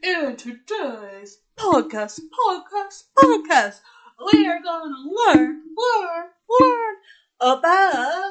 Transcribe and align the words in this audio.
In 0.00 0.36
today's 0.36 1.38
podcast, 1.58 2.20
podcast, 2.30 3.04
podcast, 3.18 3.80
we 4.32 4.46
are 4.46 4.60
going 4.62 4.94
to 4.94 5.10
learn, 5.10 5.62
learn, 5.76 6.28
learn 6.60 6.96
about 7.40 8.28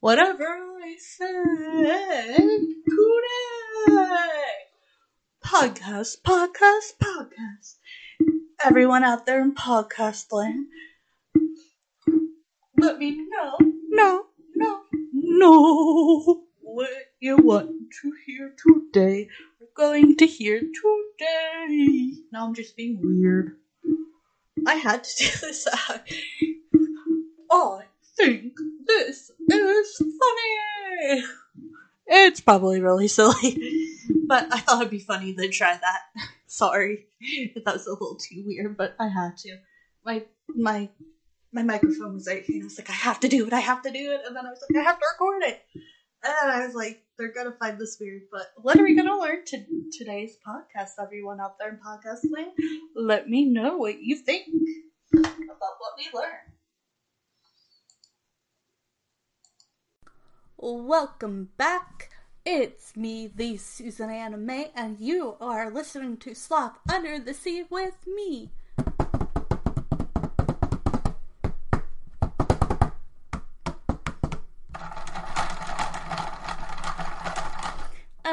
whatever 0.00 0.44
I 0.44 0.96
say 0.98 2.36
today. 2.86 4.08
Podcast, 5.42 6.20
podcast, 6.22 6.98
podcast. 7.02 7.78
Everyone 8.62 9.04
out 9.04 9.24
there 9.24 9.40
in 9.40 9.54
podcast 9.54 10.30
land, 10.32 10.66
let 12.78 12.98
me 12.98 13.26
know, 13.26 13.56
no, 13.88 14.26
no, 14.54 14.80
no, 15.12 16.42
what 16.60 17.09
you 17.20 17.36
want 17.36 17.70
to 18.02 18.12
hear 18.26 18.54
today. 18.56 19.28
We're 19.60 19.68
going 19.76 20.16
to 20.16 20.26
hear 20.26 20.58
today. 20.60 22.12
Now 22.32 22.46
I'm 22.46 22.54
just 22.54 22.76
being 22.76 22.98
weird. 23.02 23.56
I 24.66 24.74
had 24.74 25.04
to 25.04 25.24
do 25.24 25.36
this. 25.40 25.68
I 25.72 26.00
think 28.16 28.54
this 28.86 29.30
is 29.50 29.96
funny. 29.98 31.24
It's 32.06 32.40
probably 32.40 32.80
really 32.80 33.06
silly, 33.06 33.56
but 34.26 34.52
I 34.52 34.58
thought 34.58 34.80
it'd 34.80 34.90
be 34.90 34.98
funny 34.98 35.34
to 35.34 35.48
try 35.48 35.74
that. 35.74 36.00
Sorry 36.46 37.06
if 37.20 37.64
that 37.64 37.74
was 37.74 37.86
a 37.86 37.92
little 37.92 38.16
too 38.16 38.42
weird, 38.44 38.76
but 38.76 38.96
I 38.98 39.06
had 39.08 39.36
to. 39.38 39.58
My 40.04 40.24
my 40.48 40.88
my 41.52 41.62
microphone 41.62 42.14
was 42.14 42.26
and 42.26 42.42
I 42.48 42.64
was 42.64 42.78
like, 42.78 42.90
I 42.90 42.94
have 42.94 43.20
to 43.20 43.28
do 43.28 43.46
it, 43.46 43.52
I 43.52 43.60
have 43.60 43.82
to 43.82 43.90
do 43.90 44.12
it, 44.12 44.22
and 44.26 44.34
then 44.34 44.46
I 44.46 44.50
was 44.50 44.62
like, 44.68 44.80
I 44.80 44.88
have 44.88 44.98
to 44.98 45.06
record 45.14 45.42
it. 45.44 45.62
And 46.22 46.52
I 46.52 46.66
was 46.66 46.74
like, 46.74 47.02
they're 47.16 47.32
gonna 47.32 47.52
find 47.52 47.78
this 47.78 47.96
weird, 47.98 48.22
but 48.30 48.52
what 48.56 48.78
are 48.78 48.82
we 48.82 48.94
gonna 48.94 49.18
learn 49.18 49.44
to 49.46 49.64
today's 49.90 50.36
podcast? 50.46 50.90
Everyone 51.00 51.40
out 51.40 51.58
there 51.58 51.70
in 51.70 51.76
podcast 51.76 52.30
land, 52.30 52.52
let 52.94 53.28
me 53.28 53.46
know 53.46 53.78
what 53.78 54.02
you 54.02 54.16
think 54.16 54.46
about 55.14 55.76
what 55.78 55.94
we 55.96 56.10
learned. 56.12 56.50
Welcome 60.58 61.48
back. 61.56 62.10
It's 62.44 62.94
me, 62.96 63.26
the 63.34 63.56
Susan 63.56 64.10
Anime, 64.10 64.66
and 64.74 65.00
you 65.00 65.36
are 65.40 65.70
listening 65.70 66.18
to 66.18 66.34
Slop 66.34 66.80
Under 66.92 67.18
the 67.18 67.32
Sea 67.32 67.64
with 67.70 68.06
me. 68.06 68.50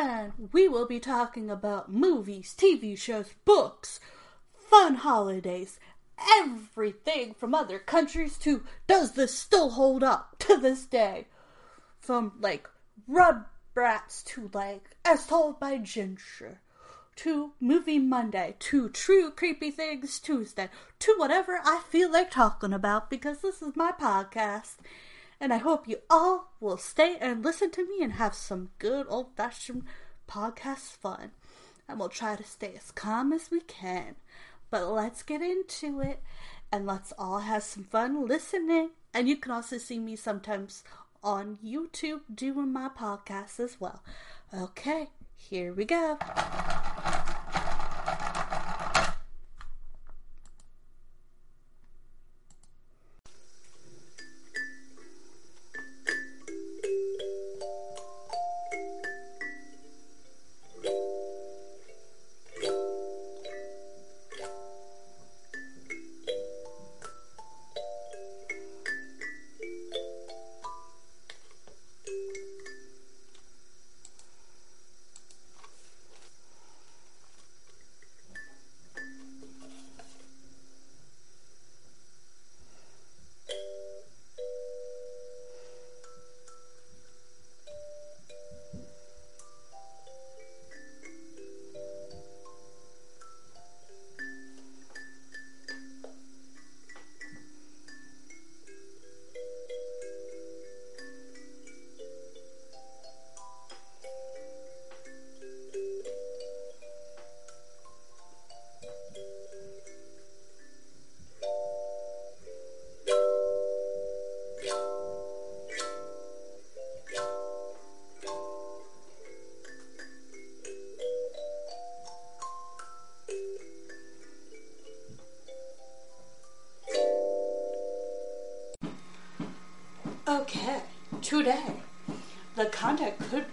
And 0.07 0.31
we 0.53 0.69
will 0.69 0.87
be 0.87 1.01
talking 1.01 1.49
about 1.49 1.91
movies, 1.91 2.55
TV 2.57 2.97
shows, 2.97 3.33
books, 3.43 3.99
fun 4.53 4.95
holidays, 4.95 5.81
everything 6.39 7.33
from 7.33 7.53
other 7.53 7.77
countries 7.77 8.37
to 8.37 8.63
does 8.87 9.11
this 9.11 9.37
still 9.37 9.71
hold 9.71 10.03
up 10.03 10.35
to 10.39 10.55
this 10.55 10.85
day? 10.85 11.27
From 11.99 12.31
like 12.39 12.69
Rugrats 13.09 14.23
to 14.27 14.49
like 14.53 14.95
As 15.03 15.27
Told 15.27 15.59
by 15.59 15.77
Ginger 15.77 16.61
to 17.17 17.51
Movie 17.59 17.99
Monday 17.99 18.55
to 18.59 18.87
True 18.87 19.29
Creepy 19.29 19.71
Things 19.71 20.19
Tuesday 20.19 20.69
to 20.99 21.15
whatever 21.17 21.59
I 21.65 21.81
feel 21.89 22.09
like 22.09 22.31
talking 22.31 22.71
about 22.71 23.09
because 23.09 23.39
this 23.39 23.61
is 23.61 23.75
my 23.75 23.91
podcast. 23.91 24.75
And 25.39 25.53
I 25.53 25.57
hope 25.57 25.87
you 25.87 25.97
all 26.09 26.53
will 26.59 26.77
stay 26.77 27.17
and 27.21 27.43
listen 27.43 27.71
to 27.71 27.87
me 27.87 28.03
and 28.03 28.13
have 28.13 28.33
some 28.33 28.69
good 28.79 29.05
old 29.09 29.35
fashioned 29.35 29.83
podcast 30.27 30.95
fun. 30.97 31.31
And 31.87 31.99
we'll 31.99 32.09
try 32.09 32.35
to 32.35 32.43
stay 32.43 32.73
as 32.75 32.91
calm 32.91 33.31
as 33.31 33.51
we 33.51 33.61
can. 33.61 34.15
But 34.69 34.87
let's 34.87 35.23
get 35.23 35.41
into 35.41 36.01
it 36.01 36.21
and 36.71 36.85
let's 36.85 37.13
all 37.17 37.39
have 37.39 37.63
some 37.63 37.83
fun 37.85 38.27
listening. 38.27 38.91
And 39.13 39.29
you 39.29 39.37
can 39.37 39.51
also 39.51 39.77
see 39.77 39.99
me 39.99 40.15
sometimes 40.15 40.83
on 41.23 41.57
YouTube 41.63 42.21
doing 42.33 42.73
my 42.73 42.89
podcast 42.89 43.59
as 43.59 43.79
well. 43.79 44.03
Okay, 44.53 45.09
here 45.35 45.73
we 45.73 45.85
go. 45.85 46.17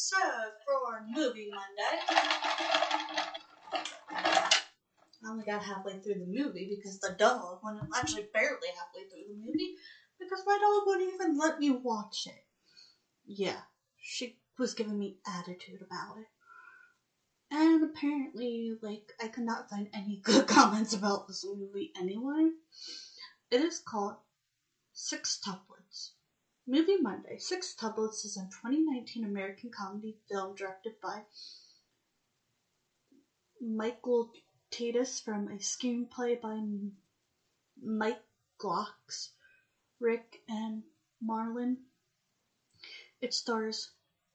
So, 0.00 0.16
for 0.64 1.04
Movie 1.10 1.50
Monday, 1.50 2.02
I 4.08 5.28
only 5.28 5.44
got 5.44 5.60
halfway 5.64 5.98
through 5.98 6.20
the 6.20 6.24
movie 6.24 6.72
because 6.76 7.00
the 7.00 7.16
dog 7.18 7.58
went 7.64 7.80
actually 7.96 8.28
barely 8.32 8.68
halfway 8.76 9.08
through 9.08 9.24
the 9.26 9.34
movie 9.44 9.74
because 10.20 10.44
my 10.46 10.56
dog 10.56 10.86
wouldn't 10.86 11.12
even 11.12 11.36
let 11.36 11.58
me 11.58 11.70
watch 11.70 12.28
it. 12.28 12.44
Yeah, 13.26 13.62
she 14.00 14.38
was 14.56 14.72
giving 14.72 15.00
me 15.00 15.16
attitude 15.26 15.82
about 15.82 16.16
it. 16.18 16.26
And 17.50 17.82
apparently, 17.82 18.78
like, 18.80 19.14
I 19.20 19.26
could 19.26 19.42
not 19.42 19.68
find 19.68 19.88
any 19.92 20.18
good 20.22 20.46
comments 20.46 20.94
about 20.94 21.26
this 21.26 21.44
movie 21.44 21.90
anyway. 22.00 22.52
It 23.50 23.62
is 23.62 23.80
called 23.80 24.14
Six 24.92 25.40
Sextuplets. 25.44 25.77
Movie 26.70 26.98
Monday. 27.00 27.38
Six 27.38 27.74
Sextuplets 27.74 28.26
is 28.26 28.36
a 28.36 28.42
2019 28.42 29.24
American 29.24 29.70
comedy 29.70 30.18
film 30.28 30.54
directed 30.54 31.00
by 31.00 31.22
Michael 33.58 34.30
Tiddes 34.70 35.18
from 35.18 35.48
a 35.48 35.54
screenplay 35.54 36.38
by 36.38 36.60
Mike 37.82 38.22
Glocks, 38.60 39.30
Rick, 39.98 40.42
and 40.46 40.82
Marlon. 41.26 41.78
It 43.22 43.32
stars 43.32 43.92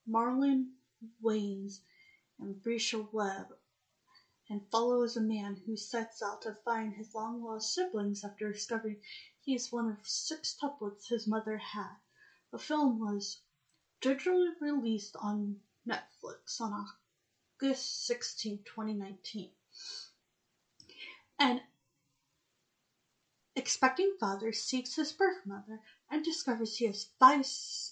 Marlon 0.09 0.69
Wayans 1.24 1.81
and 2.39 2.56
Bresha 2.63 3.07
Webb 3.13 3.50
and 4.50 4.62
follows 4.71 5.15
a 5.15 5.21
man 5.21 5.62
who 5.68 5.77
sets 5.77 6.24
out 6.24 6.41
to 6.41 6.57
find 6.65 6.95
his 6.95 7.13
long 7.13 7.44
lost 7.44 7.75
siblings 7.75 8.24
after 8.24 8.51
discovering 8.51 8.97
he 9.39 9.53
is 9.53 9.71
one 9.71 9.88
of 9.88 10.01
sextuplets 10.01 11.09
his 11.09 11.27
mother 11.27 11.57
had. 11.57 11.97
The 12.53 12.59
film 12.59 13.00
was 13.00 13.39
digitally 14.00 14.51
released 14.61 15.15
on 15.15 15.59
Netflix 15.88 16.61
on 16.61 16.85
August 17.59 18.05
16, 18.05 18.59
2019. 18.63 19.50
An 21.39 21.61
expecting 23.55 24.15
father 24.19 24.53
seeks 24.53 24.94
his 24.97 25.11
birth 25.11 25.44
mother 25.47 25.81
and 26.11 26.23
discovers 26.23 26.77
he 26.77 26.85
has 26.85 27.07
five 27.17 27.44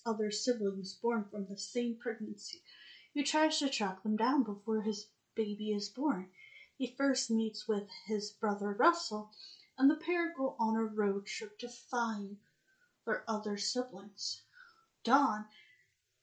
other 0.05 0.29
siblings 0.29 0.93
born 0.93 1.25
from 1.31 1.47
the 1.47 1.57
same 1.57 1.95
pregnancy. 1.95 2.61
He 3.15 3.23
tries 3.23 3.57
to 3.57 3.67
track 3.67 4.03
them 4.03 4.15
down 4.15 4.43
before 4.43 4.83
his 4.83 5.07
baby 5.33 5.71
is 5.71 5.89
born. 5.89 6.29
He 6.77 6.85
first 6.85 7.31
meets 7.31 7.67
with 7.67 7.89
his 8.05 8.29
brother 8.29 8.73
Russell, 8.73 9.31
and 9.75 9.89
the 9.89 9.95
pair 9.95 10.31
go 10.37 10.55
on 10.59 10.75
a 10.75 10.85
road 10.85 11.25
trip 11.25 11.57
to 11.57 11.67
find 11.67 12.37
their 13.07 13.23
other 13.27 13.57
siblings. 13.57 14.43
Dawn 15.03 15.47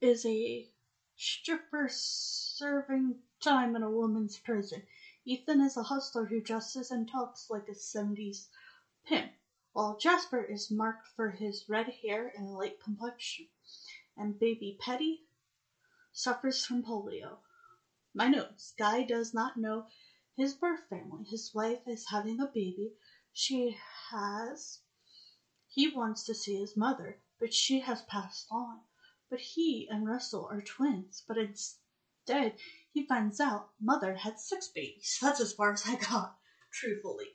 is 0.00 0.24
a 0.24 0.70
stripper 1.16 1.88
serving 1.90 3.24
time 3.40 3.74
in 3.74 3.82
a 3.82 3.90
woman's 3.90 4.38
prison. 4.38 4.86
Ethan 5.24 5.60
is 5.60 5.76
a 5.76 5.82
hustler 5.82 6.26
who 6.26 6.40
dresses 6.40 6.92
and 6.92 7.08
talks 7.08 7.50
like 7.50 7.68
a 7.68 7.72
70s 7.72 8.46
pimp, 9.04 9.32
while 9.72 9.98
Jasper 9.98 10.44
is 10.44 10.70
marked 10.70 11.08
for 11.08 11.30
his 11.30 11.68
red 11.68 11.88
hair 12.02 12.32
and 12.36 12.54
light 12.54 12.80
complexion, 12.80 13.48
and 14.16 14.38
baby 14.38 14.76
Petty 14.80 15.26
suffers 16.12 16.64
from 16.64 16.84
polio. 16.84 17.38
My 18.14 18.28
notes 18.28 18.74
Guy 18.78 19.02
does 19.02 19.34
not 19.34 19.56
know 19.56 19.88
his 20.36 20.54
birth 20.54 20.88
family. 20.88 21.24
His 21.24 21.52
wife 21.52 21.82
is 21.88 22.10
having 22.10 22.40
a 22.40 22.46
baby. 22.46 22.92
She 23.32 23.76
has. 24.10 24.82
He 25.66 25.88
wants 25.88 26.22
to 26.24 26.34
see 26.34 26.54
his 26.60 26.76
mother, 26.76 27.20
but 27.40 27.54
she 27.54 27.80
has 27.80 28.02
passed 28.02 28.46
on. 28.50 28.78
But 29.30 29.40
he 29.40 29.86
and 29.90 30.06
Russell 30.06 30.48
are 30.50 30.62
twins, 30.62 31.22
but 31.26 31.36
instead 31.36 32.54
he 32.92 33.06
finds 33.06 33.40
out 33.40 33.68
mother 33.80 34.14
had 34.14 34.38
six 34.38 34.68
babies. 34.68 35.18
That's 35.20 35.40
as 35.40 35.52
far 35.52 35.72
as 35.72 35.84
I 35.86 35.96
got, 35.96 36.34
truthfully. 36.72 37.26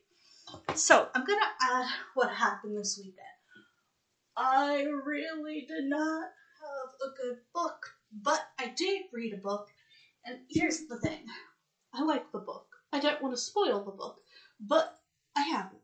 So 0.75 1.07
I'm 1.13 1.25
gonna 1.25 1.51
add 1.61 1.87
what 2.15 2.29
happened 2.31 2.77
this 2.77 2.97
weekend. 2.97 3.17
I 4.35 4.83
really 5.05 5.65
did 5.67 5.85
not 5.85 6.29
have 6.61 7.09
a 7.09 7.15
good 7.21 7.37
book, 7.53 7.95
but 8.11 8.41
I 8.59 8.73
did 8.75 9.03
read 9.13 9.33
a 9.33 9.37
book, 9.37 9.67
and 10.25 10.39
here's 10.49 10.87
the 10.87 10.97
thing. 10.97 11.25
I 11.93 12.03
like 12.03 12.31
the 12.31 12.39
book. 12.39 12.65
I 12.91 12.99
don't 12.99 13.21
want 13.21 13.35
to 13.35 13.41
spoil 13.41 13.83
the 13.83 13.91
book, 13.91 14.21
but 14.59 14.97
I 15.35 15.41
haven't. 15.41 15.81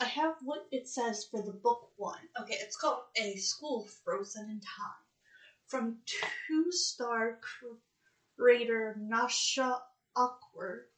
I 0.00 0.06
have 0.06 0.36
what 0.42 0.66
it 0.70 0.88
says 0.88 1.26
for 1.30 1.42
the 1.42 1.52
book 1.52 1.90
one. 1.96 2.20
Okay, 2.40 2.56
it's 2.60 2.76
called 2.76 2.99
A 3.22 3.36
School 3.36 3.86
Frozen 3.86 4.48
in 4.48 4.60
Time. 4.60 5.04
From 5.66 6.00
two 6.06 6.72
star 6.72 7.38
creator 8.38 8.96
Nasha 8.98 9.82
Awkward 10.16 10.88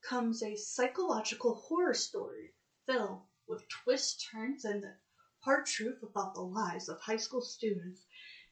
comes 0.00 0.42
a 0.42 0.56
psychological 0.56 1.56
horror 1.56 1.92
story 1.92 2.54
filled 2.86 3.26
with 3.46 3.68
twists, 3.68 4.26
turns, 4.30 4.64
and 4.64 4.82
the 4.82 4.94
hard 5.40 5.66
truth 5.66 6.02
about 6.02 6.32
the 6.32 6.40
lives 6.40 6.88
of 6.88 7.00
high 7.00 7.18
school 7.18 7.42
students 7.42 8.06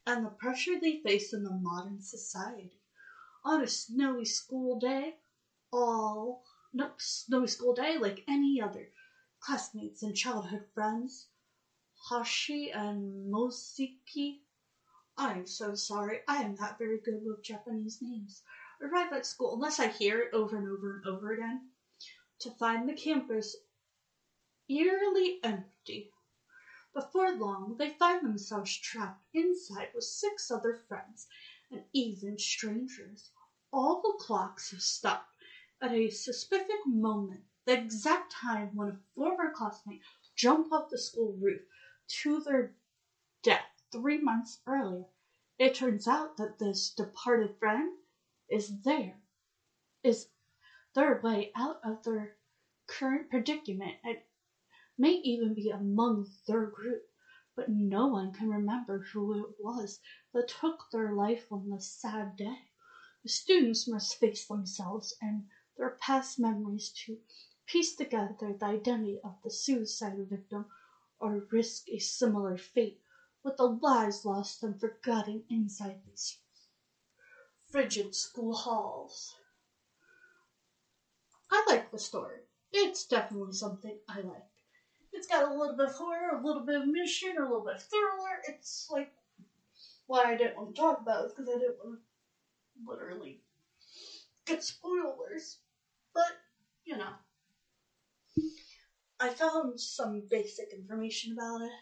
and 0.06 0.23
the 0.23 0.29
pressure 0.29 0.79
they 0.79 1.00
face 1.00 1.32
in 1.32 1.43
the 1.43 1.50
modern 1.50 2.02
society. 2.02 2.82
On 3.47 3.62
a 3.62 3.67
snowy 3.67 4.26
school 4.26 4.79
day, 4.79 5.17
all 5.73 6.44
no 6.75 6.93
snowy 6.99 7.49
school 7.49 7.73
day 7.73 7.97
like 7.97 8.25
any 8.29 8.61
other, 8.61 8.93
classmates 9.41 10.02
and 10.02 10.14
childhood 10.14 10.67
friends, 10.75 11.30
Hashi 12.08 12.70
and 12.73 13.31
Mosiki. 13.31 14.41
I'm 15.17 15.47
so 15.47 15.75
sorry, 15.75 16.20
I 16.26 16.43
am 16.43 16.55
not 16.55 16.79
very 16.79 16.99
good 16.99 17.23
with 17.25 17.43
Japanese 17.43 17.99
names. 18.00 18.43
Arrive 18.81 19.12
at 19.12 19.26
school, 19.26 19.55
unless 19.55 19.79
I 19.79 19.88
hear 19.88 20.20
it 20.23 20.32
over 20.32 20.56
and 20.56 20.67
over 20.67 20.97
and 20.97 21.06
over 21.06 21.31
again, 21.31 21.69
to 22.41 22.50
find 22.52 22.88
the 22.88 22.94
campus 22.94 23.55
eerily 24.69 25.38
empty. 25.44 26.11
Before 26.94 27.32
long, 27.37 27.76
they 27.79 27.91
find 27.91 28.25
themselves 28.25 28.76
trapped 28.79 29.23
inside 29.35 29.91
with 29.94 30.05
six 30.05 30.50
other 30.50 30.82
friends 30.88 31.26
and 31.70 31.85
even 31.93 32.38
strangers. 32.38 33.30
All 33.73 34.00
the 34.00 34.16
clocks 34.19 34.71
have 34.71 34.80
stopped 34.80 35.35
at 35.80 35.92
a 35.92 36.11
specific 36.11 36.78
moment, 36.87 37.45
the 37.66 37.75
exact 37.78 38.33
time 38.33 38.75
when 38.75 38.88
a 38.88 39.00
former 39.14 39.52
classmate 39.54 40.00
jumped 40.35 40.73
off 40.73 40.88
the 40.90 40.99
school 40.99 41.37
roof 41.40 41.61
to 42.23 42.40
their 42.40 42.75
death 43.43 43.67
three 43.93 44.19
months 44.19 44.61
earlier. 44.67 45.05
It 45.59 45.75
turns 45.75 46.09
out 46.09 46.37
that 46.38 46.59
this 46.59 46.93
departed 46.95 47.57
friend 47.59 47.99
is 48.49 48.83
there, 48.83 49.21
is 50.02 50.29
their 50.95 51.21
way 51.21 51.52
out 51.55 51.81
of 51.85 52.02
their 52.02 52.37
current 52.87 53.31
predicament 53.31 53.97
and 54.02 54.19
may 54.99 55.12
even 55.12 55.55
be 55.55 55.71
among 55.71 56.26
their 56.47 56.67
group, 56.67 57.02
but 57.55 57.69
no 57.69 58.07
one 58.07 58.33
can 58.33 58.49
remember 58.49 58.99
who 59.12 59.45
it 59.45 59.55
was 59.61 60.00
that 60.33 60.49
took 60.49 60.90
their 60.90 61.12
life 61.14 61.47
on 61.50 61.71
this 61.71 61.87
sad 61.93 62.37
day. 62.37 62.59
The 63.23 63.29
students 63.29 63.87
must 63.87 64.19
face 64.19 64.47
themselves 64.47 65.14
and 65.21 65.45
their 65.76 65.97
past 66.00 66.38
memories 66.38 66.90
to 67.05 67.19
piece 67.67 67.95
together 67.95 68.57
the 68.59 68.67
identity 68.67 69.21
of 69.23 69.37
the 69.45 69.50
suicide 69.50 70.17
victim 70.29 70.67
or 71.21 71.47
risk 71.50 71.89
a 71.89 71.99
similar 71.99 72.57
fate 72.57 73.00
with 73.45 73.57
the 73.57 73.67
lives 73.67 74.25
lost 74.25 74.62
and 74.62 74.81
forgotten 74.81 75.45
inside 75.49 76.00
these 76.05 76.39
frigid 77.71 78.15
school 78.15 78.55
halls. 78.55 79.37
I 81.50 81.65
like 81.69 81.91
the 81.91 81.99
story. 81.99 82.39
It's 82.73 83.07
definitely 83.07 83.53
something 83.53 83.99
I 84.09 84.21
like. 84.21 84.47
It's 85.12 85.27
got 85.27 85.50
a 85.50 85.55
little 85.55 85.77
bit 85.77 85.87
of 85.87 85.95
horror, 85.95 86.39
a 86.39 86.47
little 86.47 86.62
bit 86.62 86.81
of 86.81 86.87
mission, 86.87 87.37
a 87.37 87.43
little 87.43 87.65
bit 87.65 87.77
of 87.77 87.83
thriller. 87.83 88.43
It's 88.49 88.89
like 88.91 89.12
why 90.07 90.25
I 90.25 90.37
didn't 90.37 90.57
want 90.57 90.75
to 90.75 90.81
talk 90.81 91.00
about 91.00 91.27
it 91.27 91.33
because 91.37 91.49
I 91.49 91.59
didn't 91.59 91.77
want 91.85 91.99
to 91.99 92.91
literally 92.91 93.41
get 94.47 94.62
spoilers. 94.62 95.59
But, 96.15 96.33
you 96.85 96.97
know. 96.97 97.12
I 99.21 99.29
found 99.29 99.81
some 99.81 100.23
basic 100.29 100.73
information 100.73 101.33
about 101.35 101.61
it. 101.62 101.73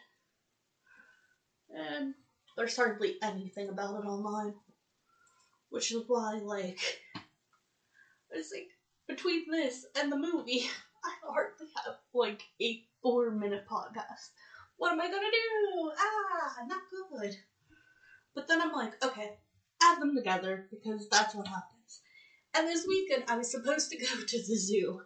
And 1.70 2.14
there's 2.56 2.76
hardly 2.76 3.16
anything 3.22 3.68
about 3.70 3.94
it 4.02 4.06
online. 4.06 4.54
Which 5.70 5.92
is 5.92 6.02
why, 6.06 6.34
like, 6.42 7.00
it's 8.30 8.50
like, 8.52 8.68
between 9.06 9.50
this 9.50 9.84
and 9.96 10.10
the 10.12 10.16
movie, 10.16 10.66
I 11.04 11.12
hardly 11.22 11.66
have, 11.84 11.96
like, 12.12 12.42
a 12.60 12.82
four 13.02 13.30
minute 13.30 13.64
podcast. 13.70 14.30
What 14.76 14.92
am 14.92 15.00
I 15.00 15.10
gonna 15.10 15.30
do? 15.30 15.90
Ah, 15.98 16.54
not 16.66 16.80
good. 16.90 17.34
But 18.34 18.48
then 18.48 18.60
I'm 18.60 18.72
like, 18.72 19.02
okay, 19.04 19.38
add 19.82 20.00
them 20.00 20.14
together 20.14 20.66
because 20.70 21.08
that's 21.08 21.34
what 21.34 21.48
happens. 21.48 22.00
And 22.54 22.66
this 22.66 22.86
weekend, 22.86 23.24
I 23.28 23.36
was 23.36 23.50
supposed 23.50 23.90
to 23.90 23.96
go 23.98 24.06
to 24.26 24.38
the 24.38 24.56
zoo 24.56 25.00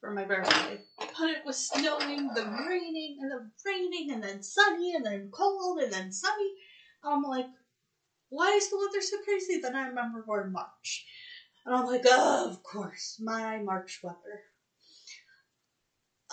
for 0.00 0.10
my 0.12 0.24
birthday, 0.24 0.80
but 0.98 1.30
it 1.30 1.44
was 1.44 1.56
snowing, 1.56 2.30
then 2.34 2.52
raining, 2.52 3.18
and 3.20 3.30
then 3.30 3.50
raining, 3.64 4.10
and 4.12 4.22
then 4.22 4.42
sunny, 4.42 4.94
and 4.94 5.04
then 5.04 5.30
cold, 5.32 5.80
and 5.80 5.92
then 5.92 6.12
sunny. 6.12 6.52
I'm 7.02 7.22
like, 7.22 7.46
why 8.28 8.50
is 8.52 8.68
the 8.70 8.76
weather 8.76 9.00
so 9.00 9.16
crazy? 9.22 9.60
Then 9.60 9.76
I 9.76 9.88
remember 9.88 10.24
we're 10.26 10.46
in 10.46 10.52
March. 10.52 11.06
And 11.64 11.74
I'm 11.74 11.86
like, 11.86 12.02
oh, 12.06 12.48
of 12.48 12.62
course, 12.62 13.20
my 13.20 13.58
March 13.58 14.00
weather. 14.02 14.42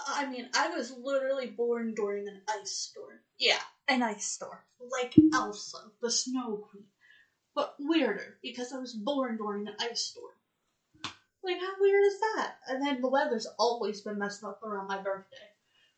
I 0.07 0.27
mean, 0.27 0.49
I 0.55 0.69
was 0.69 0.93
literally 1.01 1.47
born 1.47 1.93
during 1.95 2.27
an 2.27 2.41
ice 2.49 2.71
storm. 2.71 3.19
Yeah, 3.39 3.59
an 3.87 4.03
ice 4.03 4.25
storm. 4.25 4.57
Like 4.79 5.13
Elsa, 5.33 5.77
the 6.01 6.11
Snow 6.11 6.67
Queen. 6.69 6.85
But 7.55 7.75
weirder, 7.79 8.37
because 8.41 8.73
I 8.73 8.79
was 8.79 8.93
born 8.93 9.37
during 9.37 9.67
an 9.67 9.75
ice 9.79 10.01
storm. 10.01 10.32
Like, 11.43 11.59
how 11.59 11.73
weird 11.79 12.05
is 12.05 12.19
that? 12.19 12.55
And 12.67 12.85
then 12.85 13.01
the 13.01 13.09
weather's 13.09 13.47
always 13.59 14.01
been 14.01 14.17
messed 14.17 14.43
up 14.43 14.63
around 14.63 14.87
my 14.87 15.01
birthday. 15.01 15.37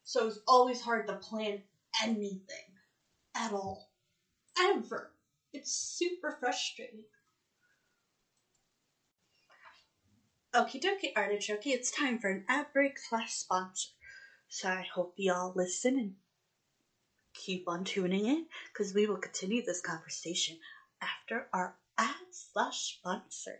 So 0.03 0.27
it's 0.27 0.39
always 0.47 0.81
hard 0.81 1.07
to 1.07 1.13
plan 1.13 1.61
anything 2.03 2.73
at 3.35 3.51
all. 3.51 3.91
Ever. 4.59 5.11
It's 5.53 5.71
super 5.71 6.37
frustrating. 6.39 7.03
Okie 10.53 10.81
dokie, 10.81 11.11
artichoke, 11.15 11.67
it's 11.67 11.91
time 11.91 12.17
for 12.17 12.29
an 12.29 12.45
ad 12.47 12.67
break 12.71 12.97
slash 12.97 13.33
sponsor. 13.33 13.89
So 14.47 14.69
I 14.69 14.85
hope 14.93 15.13
y'all 15.17 15.51
listen 15.53 15.99
and 15.99 16.13
keep 17.33 17.67
on 17.67 17.83
tuning 17.83 18.25
in 18.25 18.45
because 18.71 18.93
we 18.93 19.05
will 19.05 19.17
continue 19.17 19.65
this 19.65 19.81
conversation 19.81 20.57
after 21.01 21.47
our 21.53 21.75
ad 21.97 22.15
slash 22.31 22.97
sponsor. 22.97 23.59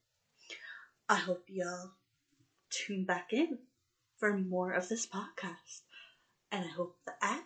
I 1.11 1.15
hope 1.15 1.43
y'all 1.49 1.91
tune 2.69 3.03
back 3.03 3.33
in 3.33 3.57
for 4.17 4.37
more 4.37 4.71
of 4.71 4.87
this 4.87 5.05
podcast. 5.05 5.81
And 6.49 6.63
I 6.63 6.69
hope 6.69 6.95
the 7.05 7.11
ad 7.21 7.43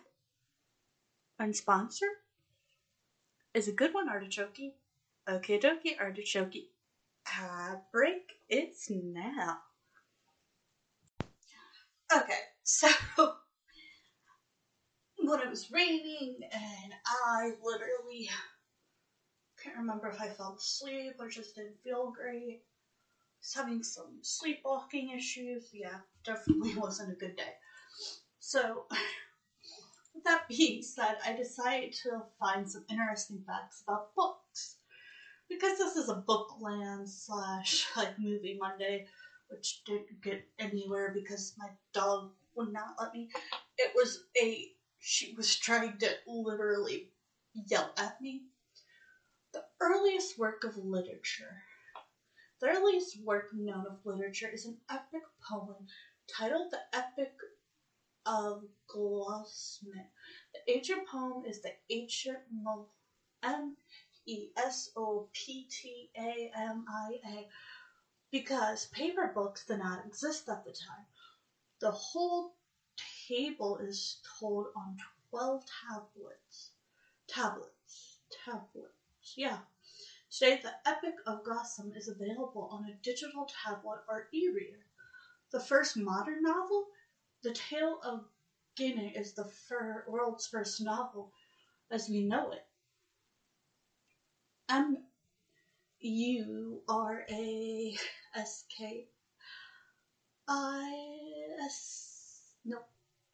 and 1.40 1.56
sponsor 1.56 2.06
is 3.54 3.66
a 3.66 3.72
good 3.72 3.92
one, 3.92 4.08
Artichoke. 4.08 4.74
Okay, 5.28 5.58
dokie, 5.58 5.98
Artichoke. 5.98 6.68
Ad 7.26 7.80
break, 7.90 8.34
it's 8.48 8.88
now. 8.88 9.58
Okay, 12.14 12.42
so 12.62 12.86
when 15.18 15.40
it 15.40 15.50
was 15.50 15.72
raining 15.72 16.36
and 16.52 16.92
I 17.04 17.50
literally 17.60 18.30
can't 19.60 19.76
remember 19.76 20.06
if 20.06 20.20
I 20.20 20.28
fell 20.28 20.54
asleep 20.56 21.14
or 21.18 21.28
just 21.28 21.56
didn't 21.56 21.82
feel 21.82 22.12
great 22.12 22.60
having 23.54 23.82
some 23.82 24.18
sleepwalking 24.22 25.10
issues. 25.10 25.70
Yeah, 25.72 25.98
definitely 26.24 26.74
wasn't 26.76 27.12
a 27.12 27.14
good 27.14 27.36
day. 27.36 27.54
So, 28.40 28.86
with 30.14 30.24
that 30.24 30.48
being 30.48 30.82
said, 30.82 31.16
I 31.24 31.32
decided 31.34 31.92
to 32.04 32.22
find 32.38 32.68
some 32.70 32.84
interesting 32.88 33.42
facts 33.46 33.82
about 33.86 34.14
books. 34.14 34.76
Because 35.48 35.78
this 35.78 35.96
is 35.96 36.08
a 36.08 36.24
bookland 36.28 37.08
slash 37.08 37.86
like 37.96 38.18
movie 38.18 38.56
Monday, 38.60 39.06
which 39.48 39.82
didn't 39.84 40.22
get 40.22 40.44
anywhere 40.58 41.12
because 41.14 41.54
my 41.58 41.70
dog 41.92 42.30
would 42.54 42.72
not 42.72 42.94
let 43.00 43.12
me. 43.12 43.28
It 43.78 43.92
was 43.94 44.24
a 44.40 44.72
she 44.98 45.34
was 45.34 45.54
trying 45.56 45.98
to 46.00 46.16
literally 46.26 47.10
yell 47.54 47.92
at 47.98 48.20
me. 48.20 48.44
The 49.52 49.66
earliest 49.80 50.38
work 50.38 50.62
of 50.62 50.76
literature 50.76 51.64
the 52.60 52.68
earliest 52.68 53.20
work 53.22 53.48
known 53.54 53.86
of 53.86 54.04
literature 54.04 54.48
is 54.52 54.66
an 54.66 54.78
epic 54.90 55.22
poem 55.48 55.86
titled 56.34 56.70
The 56.70 56.80
Epic 56.92 57.32
of 58.24 58.62
Glasmit. 58.88 60.08
The 60.54 60.72
ancient 60.74 61.06
poem 61.06 61.44
is 61.46 61.60
the 61.60 61.72
ancient 61.90 62.38
M 63.42 63.76
E 64.26 64.48
S 64.56 64.90
O 64.96 65.28
P 65.32 65.68
T 65.70 66.10
A 66.16 66.50
M 66.56 66.84
I 66.88 67.20
A 67.28 67.48
because 68.32 68.86
paper 68.86 69.30
books 69.34 69.64
did 69.66 69.78
not 69.78 70.04
exist 70.06 70.48
at 70.48 70.64
the 70.64 70.72
time. 70.72 71.06
The 71.80 71.90
whole 71.90 72.54
table 73.28 73.78
is 73.78 74.20
told 74.40 74.66
on 74.74 74.96
12 75.30 75.62
tablets. 75.88 76.70
Tablets. 77.28 78.18
Tablets. 78.44 79.34
Yeah. 79.36 79.58
Today, 80.30 80.60
the 80.62 80.72
Epic 80.86 81.14
of 81.26 81.44
Gotham 81.44 81.92
is 81.94 82.08
available 82.08 82.68
on 82.70 82.84
a 82.84 82.94
digital 83.02 83.48
tablet 83.64 84.00
or 84.08 84.28
e-reader. 84.32 84.84
The 85.52 85.60
first 85.60 85.96
modern 85.96 86.42
novel, 86.42 86.88
The 87.42 87.52
Tale 87.52 87.98
of 88.04 88.26
Genji, 88.76 89.12
is 89.14 89.32
the 89.32 89.44
fir- 89.44 90.04
world's 90.08 90.46
first 90.46 90.80
novel 90.80 91.32
as 91.90 92.08
we 92.08 92.22
know 92.22 92.50
it. 92.50 92.66
M 94.68 94.98
U 96.00 96.82
R 96.88 97.24
A 97.30 97.96
S 98.34 98.64
K 98.76 99.06
I 100.48 100.92
S 101.64 102.54
no 102.64 102.78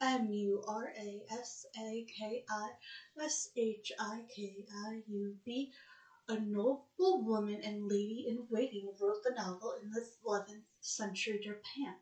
M 0.01 0.31
U 0.31 0.63
R 0.69 0.93
A 0.97 1.23
S 1.31 1.65
A 1.77 2.07
K 2.19 2.45
I 2.49 2.69
S 3.23 3.49
H 3.57 3.93
I 3.99 4.25
K 4.35 4.67
I 4.71 5.03
U 5.07 5.35
B 5.45 5.71
a 6.33 6.39
noble 6.39 6.79
woman 7.23 7.61
and 7.63 7.89
lady 7.91 8.25
in 8.27 8.47
waiting 8.49 8.95
wrote 8.99 9.23
the 9.23 9.31
novel 9.31 9.73
in 9.83 9.91
the 9.91 10.03
11th 10.25 10.63
century 10.81 11.39
Japan. 11.39 11.93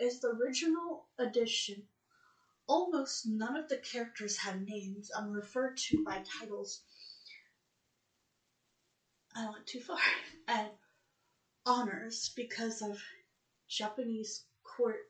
As 0.00 0.18
the 0.20 0.28
original 0.28 1.02
edition, 1.18 1.84
almost 2.66 3.26
none 3.26 3.56
of 3.56 3.68
the 3.68 3.76
characters 3.76 4.38
have 4.38 4.56
names 4.56 5.10
and 5.14 5.32
referred 5.32 5.76
to 5.88 6.00
by 6.04 6.20
titles. 6.38 6.80
I 9.36 9.46
went 9.46 9.66
too 9.66 9.80
far. 9.80 9.98
And 10.48 10.70
honors 11.66 12.30
because 12.36 12.82
of 12.82 13.00
Japanese 13.68 14.42
court. 14.64 15.08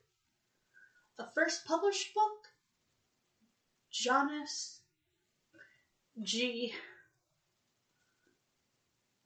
The 1.18 1.25
first 1.25 1.64
published 1.64 2.14
book, 2.14 2.52
Jonas 3.90 4.82
G. 6.23 6.75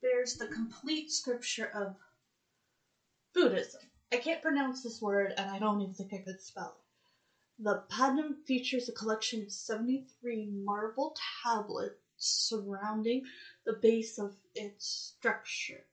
bears 0.00 0.34
the 0.34 0.46
complete 0.46 1.10
scripture 1.10 1.70
of 1.74 1.96
Buddhism. 3.34 3.80
I 4.12 4.18
can't 4.18 4.42
pronounce 4.42 4.82
this 4.82 5.02
word 5.02 5.34
and 5.36 5.50
I 5.50 5.58
don't 5.58 5.80
even 5.80 5.94
think 5.94 6.12
I 6.14 6.18
could 6.18 6.40
spell 6.40 6.76
it. 6.78 7.64
The 7.64 7.82
Padam 7.90 8.36
features 8.46 8.88
a 8.88 8.92
collection 8.92 9.42
of 9.42 9.50
73 9.50 10.50
marble 10.64 11.16
tablets 11.42 11.96
surrounding 12.16 13.22
the 13.64 13.78
base 13.80 14.18
of 14.18 14.36
its 14.54 15.14
structure, 15.16 15.86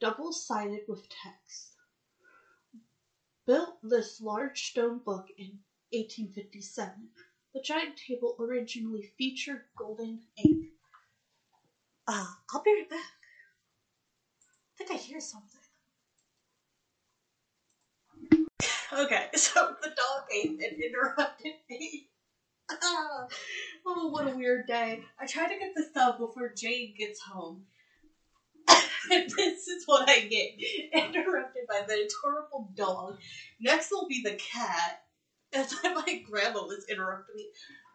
double 0.00 0.32
sided 0.32 0.82
with 0.88 1.08
text. 1.08 1.74
Built 3.46 3.78
this 3.82 4.20
large 4.20 4.70
stone 4.70 4.98
book 5.04 5.26
in 5.36 5.60
1857, 5.92 7.08
the 7.54 7.60
giant 7.60 7.96
table 7.96 8.36
originally 8.38 9.12
featured 9.16 9.62
golden 9.76 10.20
ink. 10.36 10.66
Ah, 12.06 12.38
I'll 12.52 12.62
be 12.62 12.72
right 12.72 12.90
back. 12.90 13.00
I 14.74 14.84
think 14.84 14.90
I 14.90 14.94
hear 14.94 15.20
something. 15.20 15.60
Okay, 18.92 19.28
so 19.34 19.76
the 19.82 19.88
dog 19.88 20.24
ate 20.34 20.50
and 20.50 20.82
interrupted 20.82 21.54
me. 21.68 22.08
oh, 23.86 24.08
what 24.10 24.26
a 24.26 24.36
weird 24.36 24.66
day. 24.66 25.00
I 25.20 25.26
tried 25.26 25.48
to 25.48 25.58
get 25.58 25.70
this 25.74 25.88
done 25.94 26.16
before 26.18 26.52
Jade 26.56 26.94
gets 26.96 27.20
home. 27.20 27.64
this 29.08 29.66
is 29.68 29.84
what 29.86 30.08
I 30.08 30.20
get 30.20 30.48
interrupted 30.92 31.62
by 31.68 31.82
the 31.86 32.06
adorable 32.08 32.68
dog. 32.74 33.16
Next 33.60 33.90
will 33.90 34.06
be 34.06 34.20
the 34.22 34.36
cat. 34.52 35.00
As 35.52 35.72
my 35.82 36.20
grandma 36.30 36.62
was 36.62 36.84
interrupting 36.90 37.36
me. 37.36 37.46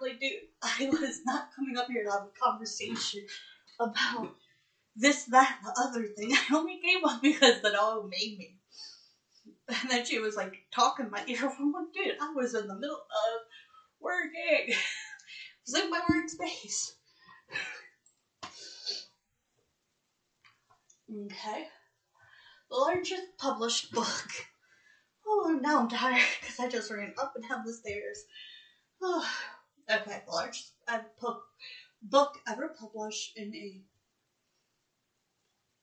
Like, 0.01 0.20
dude, 0.20 0.32
I 0.63 0.88
was 0.89 1.20
not 1.24 1.44
coming 1.56 1.77
up 1.77 1.86
here 1.88 2.03
to 2.03 2.10
have 2.10 2.22
a 2.24 2.39
conversation 2.44 3.22
about 3.80 4.34
this, 4.96 5.25
that, 5.25 5.58
the 5.63 5.72
other 5.80 6.08
thing. 6.08 6.34
I 6.34 6.56
only 6.56 6.80
came 6.84 7.03
up 7.06 7.22
because 7.22 7.62
the 7.62 7.72
dog 7.72 8.10
made 8.10 8.38
me. 8.38 8.56
And 9.68 9.92
then 9.92 10.03
she 10.03 10.20
was 10.20 10.36
like 10.36 10.56
talking 10.74 11.10
my 11.12 11.24
ear. 11.27 11.38
I'm 11.60 11.72
like, 11.72 11.94
dude, 11.94 12.15
I 12.20 12.32
was 12.34 12.53
in 12.56 12.68
the 12.68 12.75
middle 12.75 12.96
of 12.96 13.42
working. 14.03 14.74
I 14.74 14.75
was 15.65 15.81
in 15.81 15.89
my 15.89 16.01
workspace. 16.01 16.91
Okay. 21.10 21.67
The 22.69 22.75
largest 22.75 23.38
published 23.38 23.91
book. 23.91 24.27
Oh, 25.25 25.57
now 25.62 25.79
I'm 25.79 25.89
tired 25.89 26.22
because 26.41 26.60
I 26.60 26.67
just 26.67 26.91
ran 26.91 27.13
up 27.17 27.33
and 27.36 27.48
down 27.48 27.63
the 27.66 27.74
stairs. 27.74 28.25
Oh. 29.01 29.27
Okay, 29.89 30.22
the 30.25 30.31
largest 30.31 30.74
uh, 30.87 31.00
book 32.01 32.37
ever 32.48 32.74
published 32.79 33.37
in 33.37 33.53
a 33.53 33.81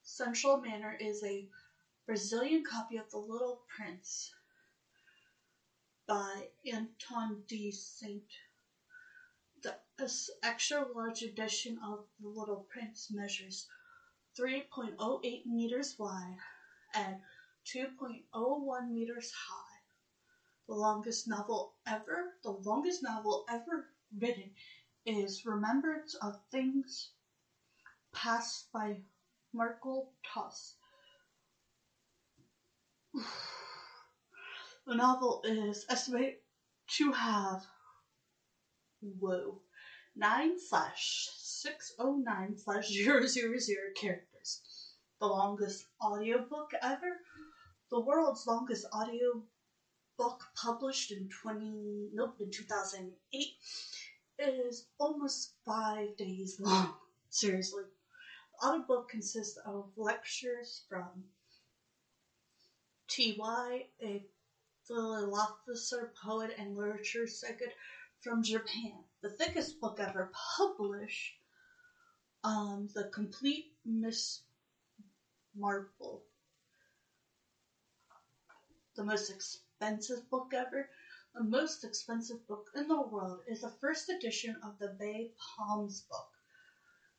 central 0.03 0.61
manner 0.61 0.97
is 1.01 1.23
a 1.23 1.49
Brazilian 2.07 2.65
copy 2.69 2.97
of 2.97 3.11
The 3.11 3.19
Little 3.19 3.63
Prince 3.69 4.33
by 6.11 6.49
Anton 6.67 7.45
de 7.47 7.71
Saint. 7.71 8.25
The 9.63 9.77
extra 10.43 10.85
large 10.93 11.23
edition 11.23 11.79
of 11.85 12.05
The 12.19 12.27
Little 12.27 12.67
Prince 12.69 13.13
measures 13.13 13.69
3.08 14.37 15.47
meters 15.47 15.95
wide 16.01 16.39
and 16.97 17.19
2.01 17.65 18.91
meters 18.91 19.31
high. 19.31 19.79
The 20.67 20.75
longest 20.75 21.29
novel 21.29 21.75
ever, 21.87 22.35
the 22.43 22.51
longest 22.51 23.05
novel 23.05 23.45
ever 23.49 23.87
written 24.19 24.51
is 25.07 25.47
Remembrance 25.47 26.15
of 26.15 26.41
Things 26.51 27.11
Past 28.13 28.73
by 28.73 28.97
Marcel 29.53 30.11
Toss. 30.27 30.75
The 34.87 34.95
novel 34.95 35.43
is 35.45 35.85
estimated 35.89 36.39
to 36.97 37.13
have 37.13 37.67
whoa 39.01 39.61
nine 40.17 40.59
slash 40.59 41.29
six 41.37 41.93
oh 41.99 42.17
nine 42.17 42.57
slash 42.57 42.89
zero 42.93 43.27
zero 43.27 43.59
zero 43.59 43.93
characters. 43.95 44.61
The 45.21 45.27
longest 45.27 45.87
audiobook 46.03 46.71
ever. 46.83 47.21
The 47.91 48.01
world's 48.01 48.47
longest 48.47 48.87
audio 48.93 49.43
book 50.17 50.45
published 50.57 51.11
in 51.13 51.29
twenty 51.29 52.09
nope 52.13 52.37
in 52.41 52.51
two 52.51 52.65
thousand 52.65 53.13
eight 53.33 53.57
is 54.39 54.87
almost 54.99 55.53
five 55.65 56.17
days 56.17 56.57
long. 56.59 56.95
Seriously. 57.29 57.85
The 58.61 58.67
audiobook 58.67 59.09
consists 59.11 59.59
of 59.67 59.91
lectures 59.97 60.85
from 60.89 61.25
T.Y., 63.09 63.87
a 64.03 64.25
philosopher, 64.91 66.13
poet, 66.21 66.51
and 66.59 66.77
literature 66.77 67.27
second 67.27 67.71
from 68.21 68.43
Japan. 68.43 68.93
The 69.23 69.31
thickest 69.31 69.81
book 69.81 70.01
ever 70.01 70.33
published, 70.57 71.37
um, 72.43 72.89
The 72.95 73.05
Complete 73.05 73.73
Miss 73.85 74.41
Marple. 75.57 76.23
The 78.97 79.05
most 79.05 79.31
expensive 79.31 80.29
book 80.29 80.53
ever. 80.53 80.89
The 81.35 81.45
most 81.45 81.85
expensive 81.85 82.45
book 82.49 82.67
in 82.75 82.89
the 82.89 83.01
world 83.01 83.43
is 83.47 83.61
the 83.61 83.71
first 83.81 84.09
edition 84.09 84.57
of 84.65 84.77
the 84.81 84.97
Bay 84.99 85.31
Palms 85.39 86.01
book, 86.11 86.29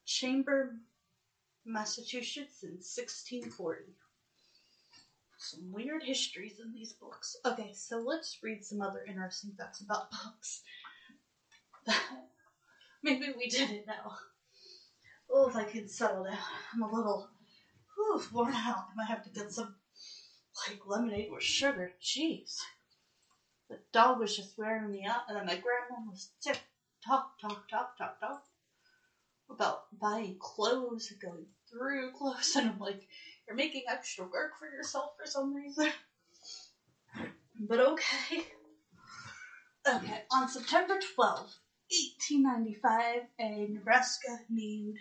Chamber, 0.06 0.76
Massachusetts 1.64 2.64
in 2.64 2.72
1640 2.72 3.94
some 5.42 5.72
weird 5.72 6.04
histories 6.04 6.60
in 6.60 6.74
these 6.74 6.94
books. 6.94 7.36
Okay, 7.46 7.72
so 7.74 7.98
let's 7.98 8.38
read 8.42 8.64
some 8.64 8.82
other 8.82 9.04
interesting 9.08 9.52
facts 9.58 9.82
about 9.82 10.12
books. 10.12 10.62
Maybe 13.04 13.34
we 13.36 13.50
did 13.50 13.70
it 13.72 13.86
now. 13.88 14.16
Oh, 15.30 15.48
if 15.48 15.56
I 15.56 15.64
could 15.64 15.90
settle 15.90 16.24
down. 16.24 16.38
I'm 16.74 16.82
a 16.82 16.92
little 16.92 17.28
whew, 17.96 18.22
worn 18.32 18.54
out. 18.54 18.86
I 18.92 18.96
might 18.96 19.08
have 19.08 19.24
to 19.24 19.30
get 19.30 19.52
some 19.52 19.76
like 20.68 20.80
lemonade 20.86 21.32
with 21.32 21.44
sugar. 21.44 21.92
Jeez. 22.02 22.58
The 23.70 23.80
dog 23.94 24.20
was 24.20 24.36
just 24.36 24.58
wearing 24.58 24.92
me 24.92 25.06
out, 25.06 25.22
and 25.28 25.38
then 25.38 25.46
my 25.46 25.56
grandma 25.56 26.10
was 26.10 26.30
tick 26.42 26.60
talk, 27.06 27.40
talk, 27.40 27.68
talk, 27.70 27.98
talk, 27.98 28.20
talk 28.20 28.44
about 29.50 29.84
buying 30.00 30.36
clothes 30.40 31.10
and 31.12 31.20
going 31.20 31.46
through 31.70 32.12
clothes, 32.12 32.54
and 32.58 32.70
I'm 32.70 32.80
like, 32.80 33.08
you're 33.52 33.58
making 33.58 33.84
extra 33.90 34.24
work 34.24 34.58
for 34.58 34.66
yourself 34.66 35.12
for 35.20 35.30
some 35.30 35.54
reason. 35.54 35.90
But 37.60 37.82
okay. 37.82 38.46
Okay, 39.86 40.24
on 40.32 40.48
September 40.48 40.98
12, 41.16 41.38
1895, 42.30 43.24
a 43.40 43.68
Nebraska 43.74 44.40
named 44.50 44.98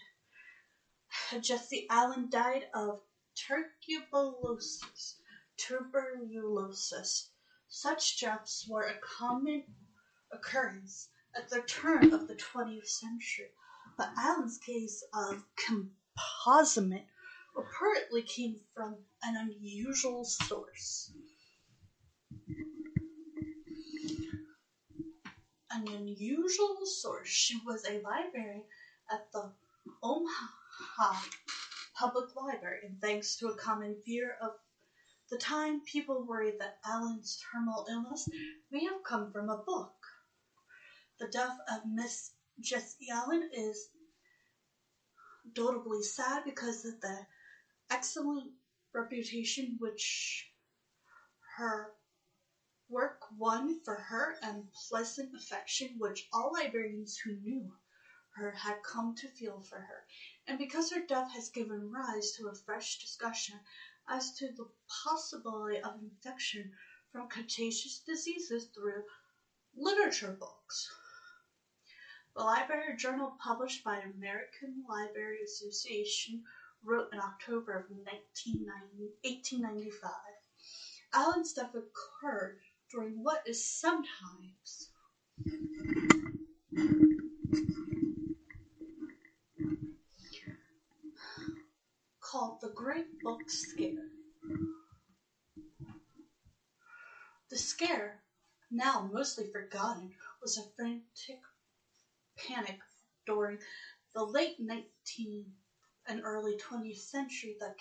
Jessie 1.40 1.86
Allen 1.90 2.28
died 2.28 2.64
of 2.74 3.00
tuberculosis. 3.36 5.20
Tuberculosis. 5.56 7.30
Such 7.68 8.20
deaths 8.20 8.66
were 8.68 8.88
a 8.88 8.98
common 9.18 9.62
occurrence 10.32 11.08
at 11.36 11.48
the 11.50 11.62
turn 11.62 12.12
of 12.12 12.26
the 12.26 12.34
20th 12.34 12.88
century, 12.88 13.50
but 13.96 14.10
Allen's 14.18 14.58
case 14.58 15.04
of 15.14 15.44
composite 15.56 17.06
apparently 17.56 18.22
came 18.22 18.56
from 18.74 18.96
an 19.22 19.36
unusual 19.36 20.24
source. 20.24 21.12
An 25.70 25.86
unusual 25.88 26.84
source. 26.84 27.28
She 27.28 27.60
was 27.64 27.84
a 27.84 28.00
librarian 28.00 28.64
at 29.10 29.30
the 29.32 29.52
Omaha 30.02 31.20
Public 31.94 32.34
Library, 32.34 32.80
and 32.86 33.00
thanks 33.00 33.36
to 33.36 33.48
a 33.48 33.56
common 33.56 33.96
fear 34.04 34.36
of 34.42 34.52
the 35.30 35.38
time, 35.38 35.80
people 35.82 36.26
worried 36.26 36.58
that 36.58 36.78
Allen's 36.84 37.40
terminal 37.52 37.86
illness 37.88 38.28
may 38.72 38.84
have 38.84 39.04
come 39.04 39.30
from 39.30 39.48
a 39.48 39.58
book. 39.58 39.94
The 41.20 41.28
death 41.28 41.56
of 41.70 41.82
Miss 41.86 42.32
Jessie 42.58 43.10
Allen 43.12 43.48
is 43.52 43.90
notably 45.56 46.02
sad 46.02 46.42
because 46.44 46.84
of 46.84 47.00
the 47.00 47.26
excellent 47.90 48.52
reputation 48.94 49.76
which 49.78 50.48
her 51.56 51.92
work 52.88 53.18
won 53.36 53.78
for 53.84 53.96
her 53.96 54.36
and 54.42 54.64
pleasant 54.88 55.34
affection 55.34 55.96
which 55.98 56.28
all 56.32 56.52
librarians 56.52 57.18
who 57.18 57.32
knew 57.32 57.72
her 58.34 58.52
had 58.52 58.82
come 58.82 59.14
to 59.16 59.28
feel 59.28 59.60
for 59.68 59.80
her. 59.80 60.04
And 60.46 60.58
because 60.58 60.90
her 60.90 61.00
death 61.08 61.30
has 61.32 61.48
given 61.48 61.90
rise 61.90 62.32
to 62.32 62.48
a 62.48 62.54
fresh 62.54 62.98
discussion 62.98 63.60
as 64.08 64.32
to 64.32 64.48
the 64.56 64.68
possibility 65.04 65.80
of 65.80 65.96
infection 66.00 66.72
from 67.12 67.28
contagious 67.28 68.00
diseases 68.06 68.66
through 68.74 69.02
literature 69.76 70.36
books. 70.38 70.88
The 72.34 72.42
Library 72.42 72.96
Journal, 72.96 73.36
published 73.42 73.82
by 73.84 73.98
American 73.98 74.84
Library 74.88 75.42
Association, 75.44 76.42
wrote 76.84 77.08
in 77.12 77.18
October 77.18 77.74
of 77.74 77.90
1895. 77.90 80.10
Allen's 81.12 81.52
death 81.52 81.74
occurred 81.74 82.60
during 82.90 83.22
what 83.22 83.42
is 83.46 83.62
sometimes 83.64 84.90
called 92.20 92.60
the 92.60 92.72
Great 92.74 93.20
Book 93.22 93.42
Scare. 93.48 94.08
The 97.50 97.58
scare, 97.58 98.22
now 98.70 99.10
mostly 99.12 99.46
forgotten, 99.52 100.12
was 100.40 100.56
a 100.56 100.70
frantic 100.76 101.42
panic 102.38 102.78
during 103.26 103.58
the 104.14 104.24
late 104.24 104.56
19th 104.60 105.50
and 106.10 106.22
early 106.24 106.56
20th 106.56 106.98
century 106.98 107.56
that 107.60 107.76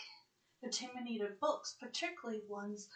contaminated 0.62 1.40
books, 1.40 1.76
particularly 1.80 2.44
ones 2.48 2.88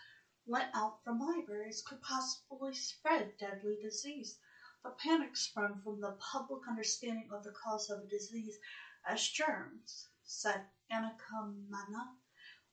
lent 0.45 0.69
out 0.75 1.03
from 1.03 1.19
libraries, 1.19 1.81
could 1.81 1.99
possibly 2.01 2.71
spread 2.71 3.35
deadly 3.39 3.75
disease. 3.81 4.37
The 4.83 4.91
panic 4.91 5.35
sprung 5.35 5.81
from 5.83 5.99
the 5.99 6.15
public 6.31 6.61
understanding 6.69 7.29
of 7.31 7.43
the 7.43 7.51
cause 7.51 7.89
of 7.89 8.03
a 8.03 8.07
disease 8.07 8.59
as 9.07 9.27
germs, 9.27 10.07
said 10.23 10.65
Annika 10.91 11.51
Mana, 11.67 12.11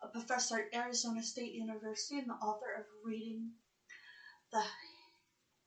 a 0.03 0.09
professor 0.09 0.59
at 0.61 0.75
Arizona 0.75 1.23
State 1.23 1.55
University 1.55 2.19
and 2.19 2.29
the 2.29 2.35
author 2.35 2.73
of 2.77 2.85
Reading 3.03 3.53
the 4.53 4.65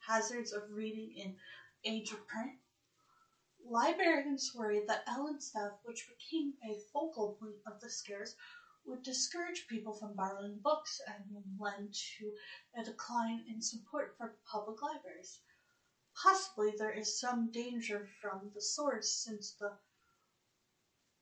Hazards 0.05 0.53
of 0.53 0.69
Reading 0.69 1.11
in 1.15 1.37
Age 1.85 2.11
of 2.11 2.27
Print. 2.27 2.59
Librarians 3.65 4.53
worried 4.53 4.87
that 4.87 5.03
Allen's 5.07 5.49
death, 5.51 5.79
which 5.83 6.07
became 6.07 6.53
a 6.63 6.79
focal 6.91 7.35
point 7.39 7.59
of 7.65 7.79
the 7.79 7.89
scares, 7.89 8.35
would 8.85 9.03
discourage 9.03 9.67
people 9.67 9.93
from 9.93 10.15
borrowing 10.15 10.59
books 10.59 10.99
and 11.07 11.57
lend 11.59 11.93
to 12.17 12.33
a 12.75 12.83
decline 12.83 13.43
in 13.47 13.61
support 13.61 14.13
for 14.17 14.35
public 14.45 14.81
libraries. 14.81 15.39
Possibly 16.21 16.75
there 16.77 16.91
is 16.91 17.19
some 17.19 17.49
danger 17.51 18.07
from 18.21 18.51
the 18.53 18.61
source 18.61 19.09
since 19.09 19.51
the 19.59 19.73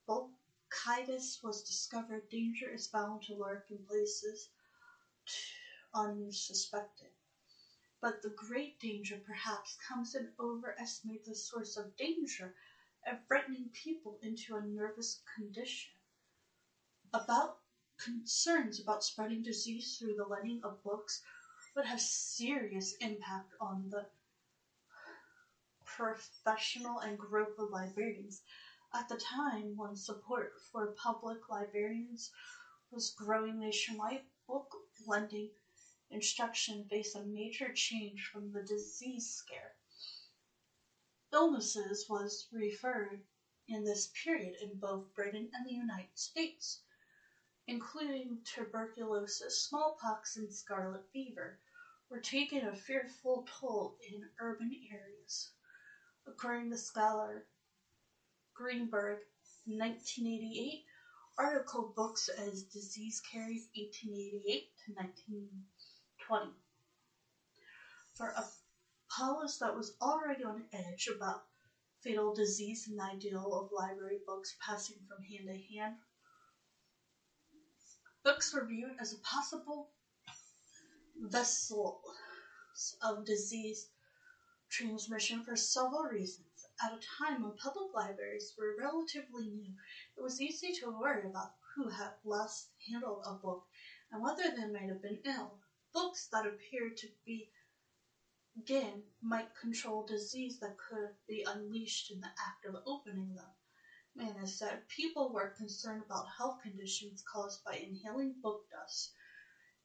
bronchitis 0.06 1.39
was 1.43 1.62
discovered. 1.62 2.30
Danger 2.30 2.69
is 2.69 2.88
bound 2.88 3.23
to 3.23 3.34
lurk 3.34 3.65
in 3.69 3.86
places 3.86 4.49
unsuspected. 5.93 7.10
But 8.02 8.24
the 8.24 8.30
great 8.32 8.80
danger 8.80 9.22
perhaps 9.24 9.78
comes 9.88 10.16
in 10.16 10.34
overestimate 10.40 11.24
the 11.24 11.36
source 11.36 11.78
of 11.78 11.96
danger 11.96 12.56
and 13.06 13.20
frightening 13.28 13.70
people 13.70 14.18
into 14.24 14.56
a 14.56 14.62
nervous 14.62 15.22
condition. 15.36 15.92
About 17.14 17.60
concerns 17.98 18.82
about 18.82 19.04
spreading 19.04 19.44
disease 19.44 19.98
through 19.98 20.16
the 20.16 20.26
lending 20.26 20.62
of 20.64 20.82
books 20.82 21.22
would 21.76 21.86
have 21.86 22.02
serious 22.02 22.96
impact 23.00 23.54
on 23.60 23.90
the 23.92 24.08
professional 25.86 27.00
and 27.00 27.20
growth 27.20 27.60
of 27.60 27.70
librarians. 27.70 28.42
At 28.94 29.10
the 29.10 29.18
time 29.18 29.78
when 29.78 29.96
support 29.96 30.54
for 30.72 30.88
public 30.94 31.48
librarians 31.50 32.32
was 32.90 33.12
growing 33.12 33.60
nationwide, 33.60 34.24
book 34.48 34.72
lending 35.06 35.52
instruction 36.12 36.86
faced 36.89 37.15
a 37.15 37.24
major 37.24 37.71
change 37.74 38.30
from 38.32 38.52
the 38.52 38.62
disease 38.63 39.30
scare. 39.30 39.76
Illnesses 41.34 42.06
was 42.10 42.47
referred 42.52 43.21
in 43.67 43.86
this 43.86 44.12
period 44.24 44.56
in 44.62 44.78
both 44.78 45.13
Britain 45.15 45.50
and 45.54 45.65
the 45.65 45.74
United 45.74 46.17
States, 46.17 46.82
including 47.67 48.39
tuberculosis, 48.43 49.63
smallpox, 49.63 50.36
and 50.36 50.54
scarlet 50.54 51.04
fever, 51.13 51.58
were 52.10 52.19
taking 52.19 52.65
a 52.65 52.76
fearful 52.76 53.47
toll 53.47 53.95
in 54.12 54.30
urban 54.39 54.71
areas. 54.91 55.52
According 56.28 56.69
to 56.71 56.78
scholar 56.78 57.45
Greenberg, 58.54 59.19
1988, 59.65 60.84
article 61.38 61.93
books 61.95 62.30
as 62.30 62.63
Disease 62.63 63.21
Carries 63.32 63.69
1888 63.76 64.69
to 64.86 64.93
1920. 66.32 66.56
For 68.15 68.34
Apollos 69.12 69.60
that 69.60 69.76
was 69.76 69.98
already 70.02 70.46
on 70.46 70.63
edge 70.72 71.10
about 71.13 71.44
fatal 72.02 72.34
disease 72.34 72.88
and 72.88 72.98
the 72.98 73.04
ideal 73.04 73.54
of 73.54 73.70
library 73.72 74.20
books 74.26 74.56
passing 74.65 74.96
from 75.10 75.24
hand 75.24 75.48
to 75.48 75.76
hand, 75.76 75.98
books 78.24 78.54
were 78.54 78.65
viewed 78.65 78.96
as 78.98 79.12
a 79.12 79.17
possible 79.17 79.89
vessel 81.20 82.00
of 83.02 83.26
disease 83.26 83.88
transmission 84.70 85.44
for 85.44 85.58
several 85.58 86.04
reasons. 86.04 86.48
At 86.82 86.94
a 86.94 87.00
time 87.20 87.41
when 87.41 87.56
public 87.62 87.94
libraries 87.94 88.54
were 88.58 88.74
relatively 88.80 89.50
new, 89.50 89.74
it 90.17 90.22
was 90.22 90.39
easy 90.39 90.72
to 90.80 90.98
worry 90.98 91.26
about 91.26 91.52
who 91.76 91.89
had 91.89 92.12
last 92.24 92.70
handled 92.89 93.22
a 93.26 93.34
book 93.34 93.63
and 94.12 94.24
whether 94.24 94.50
they 94.50 94.65
might 94.65 94.88
have 94.88 95.02
been 95.02 95.20
ill. 95.26 95.61
Books 95.93 96.27
that 96.32 96.45
appeared 96.45 96.95
to 96.97 97.08
be 97.25 97.51
again 98.56 99.04
might 99.21 99.56
control 99.60 100.06
disease 100.06 100.58
that 100.60 100.77
could 100.77 101.12
be 101.27 101.43
unleashed 101.43 102.12
in 102.12 102.21
the 102.21 102.30
act 102.39 102.65
of 102.65 102.82
opening 102.86 103.36
them. 103.36 103.51
Mana 104.15 104.47
said 104.47 104.88
people 104.88 105.34
were 105.34 105.49
concerned 105.58 106.04
about 106.06 106.27
health 106.38 106.62
conditions 106.62 107.23
caused 107.30 107.63
by 107.65 107.75
inhaling 107.75 108.36
book 108.41 108.69
dust. 108.71 109.12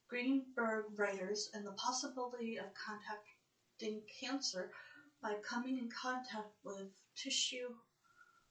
Greenberg 0.08 0.96
writers 0.96 1.50
and 1.52 1.66
the 1.66 1.72
possibility 1.72 2.56
of 2.56 2.72
contracting 2.74 4.04
cancer 4.20 4.70
by 5.20 5.34
coming 5.48 5.76
in 5.76 5.88
contact 5.90 6.52
with 6.62 6.88
tissue 7.16 7.74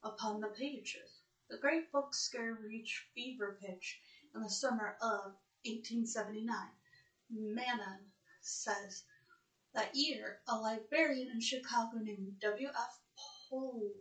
upon 0.02 0.40
the 0.40 0.48
pages. 0.48 1.20
The 1.48 1.56
great 1.56 1.90
book 1.90 2.14
scare 2.14 2.58
reached 2.62 3.04
fever 3.14 3.56
pitch 3.62 3.98
in 4.34 4.42
the 4.42 4.50
summer 4.50 4.96
of 5.00 5.32
1879. 5.64 6.72
Mana 7.28 8.00
says 8.40 9.04
that 9.74 9.94
year, 9.94 10.40
a 10.46 10.56
librarian 10.56 11.28
in 11.28 11.40
Chicago 11.40 11.98
named 11.98 12.38
W.F. 12.40 13.00
Poole 13.48 13.92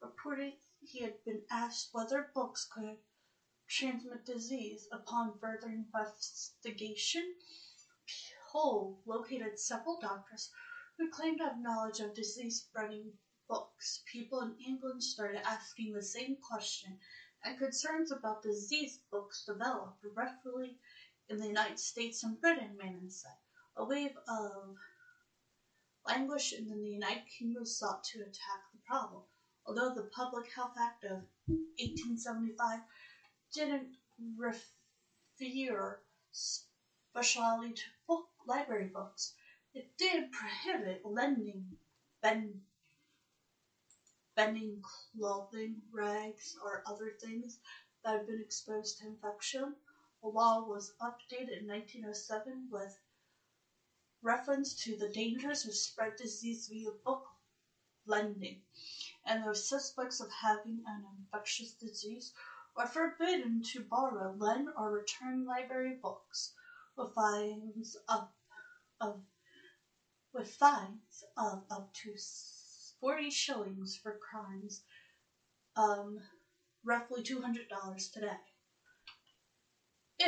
reported 0.00 0.54
he 0.80 1.00
had 1.00 1.24
been 1.24 1.42
asked 1.50 1.88
whether 1.92 2.30
books 2.34 2.64
could 2.72 2.98
transmit 3.68 4.24
disease. 4.24 4.86
Upon 4.92 5.38
further 5.40 5.68
investigation, 5.68 7.34
Poole 8.48 9.02
located 9.04 9.58
several 9.58 9.98
doctors 10.00 10.50
who 10.96 11.10
claimed 11.10 11.38
to 11.38 11.44
have 11.44 11.58
knowledge 11.58 12.00
of 12.00 12.14
disease 12.14 12.60
spreading 12.60 13.18
books. 13.48 14.02
People 14.10 14.40
in 14.40 14.56
England 14.64 15.02
started 15.02 15.42
asking 15.44 15.92
the 15.92 16.02
same 16.02 16.36
question, 16.48 16.98
and 17.44 17.58
concerns 17.58 18.12
about 18.12 18.42
disease 18.42 19.00
books 19.10 19.44
developed 19.44 20.04
rapidly 20.14 20.78
in 21.28 21.38
the 21.38 21.46
United 21.46 21.78
States 21.78 22.22
and 22.22 22.40
Britain, 22.40 22.76
Manon 22.76 23.10
said. 23.10 23.32
A 23.76 23.84
wave 23.84 24.16
of 24.28 24.76
language 26.06 26.54
in 26.56 26.68
the 26.68 26.76
United 26.76 27.24
Kingdom 27.26 27.66
sought 27.66 28.04
to 28.04 28.20
attack 28.20 28.62
the 28.72 28.78
problem. 28.86 29.22
Although 29.66 29.94
the 29.94 30.08
Public 30.14 30.52
Health 30.52 30.74
Act 30.80 31.04
of 31.04 31.22
1875 31.48 32.80
didn't 33.52 33.96
refer 34.36 36.00
specially 36.30 37.72
to 37.72 37.82
book 38.06 38.28
library 38.46 38.90
books, 38.92 39.34
it 39.74 39.96
did 39.98 40.30
prohibit 40.32 41.02
lending 41.04 41.76
ben, 42.22 42.62
bending 44.34 44.82
clothing 45.18 45.82
rags 45.92 46.56
or 46.64 46.82
other 46.86 47.12
things 47.20 47.58
that 48.04 48.18
have 48.18 48.26
been 48.26 48.40
exposed 48.40 48.98
to 48.98 49.06
infection. 49.08 49.74
The 50.22 50.28
law 50.28 50.62
was 50.62 50.94
updated 51.00 51.60
in 51.60 51.68
1907 51.68 52.68
with 52.70 52.98
reference 54.22 54.74
to 54.84 54.96
the 54.96 55.08
dangers 55.08 55.66
of 55.66 55.74
spread 55.74 56.16
disease 56.16 56.68
via 56.68 56.90
book 57.04 57.24
lending, 58.06 58.62
and 59.24 59.44
those 59.44 59.68
suspects 59.68 60.20
of 60.20 60.30
having 60.30 60.82
an 60.86 61.04
infectious 61.18 61.74
disease 61.74 62.32
were 62.74 62.86
forbidden 62.86 63.62
to 63.72 63.84
borrow, 63.84 64.32
lend, 64.32 64.68
or 64.76 64.90
return 64.90 65.44
library 65.44 65.98
books 66.02 66.54
with 66.96 67.12
fines 67.14 67.96
up 68.08 68.32
of 69.00 69.22
with 70.32 70.50
fines 70.54 71.24
of 71.36 71.64
up 71.70 71.92
to 71.94 72.14
40 73.00 73.30
shillings 73.30 73.96
for 74.02 74.18
crimes, 74.18 74.82
um, 75.76 76.22
roughly 76.84 77.22
$200 77.22 78.12
today. 78.12 78.55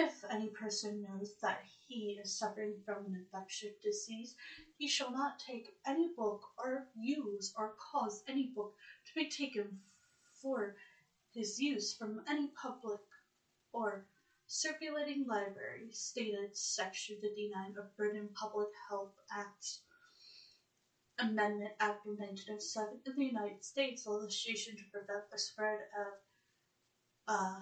If 0.01 0.23
any 0.31 0.51
person 0.51 1.03
knows 1.03 1.35
that 1.43 1.61
he 1.89 2.21
is 2.23 2.39
suffering 2.39 2.81
from 2.85 3.07
an 3.07 3.17
infectious 3.17 3.75
disease, 3.83 4.37
he 4.77 4.87
shall 4.87 5.11
not 5.11 5.41
take 5.41 5.75
any 5.85 6.13
book 6.17 6.41
or 6.57 6.87
use 6.95 7.53
or 7.57 7.75
cause 7.91 8.23
any 8.29 8.45
book 8.55 8.75
to 9.07 9.15
be 9.17 9.29
taken 9.29 9.81
for 10.41 10.77
his 11.35 11.59
use 11.59 11.93
from 11.93 12.23
any 12.29 12.53
public 12.63 13.01
or 13.73 14.05
circulating 14.47 15.27
library, 15.27 15.89
stated 15.91 16.57
Section 16.57 17.17
59 17.21 17.75
of 17.77 17.97
Britain 17.97 18.31
Public 18.37 18.69
Health 18.89 19.15
Act 19.33 19.79
Amendment 21.19 21.73
Act 21.81 22.07
of 22.07 22.17
1907 22.17 23.01
in 23.05 23.15
the 23.17 23.25
United 23.25 23.65
States, 23.65 24.07
legislation 24.07 24.77
to 24.77 24.85
prevent 24.93 25.29
the 25.33 25.39
spread 25.41 25.81
of 25.99 26.15
uh, 27.27 27.59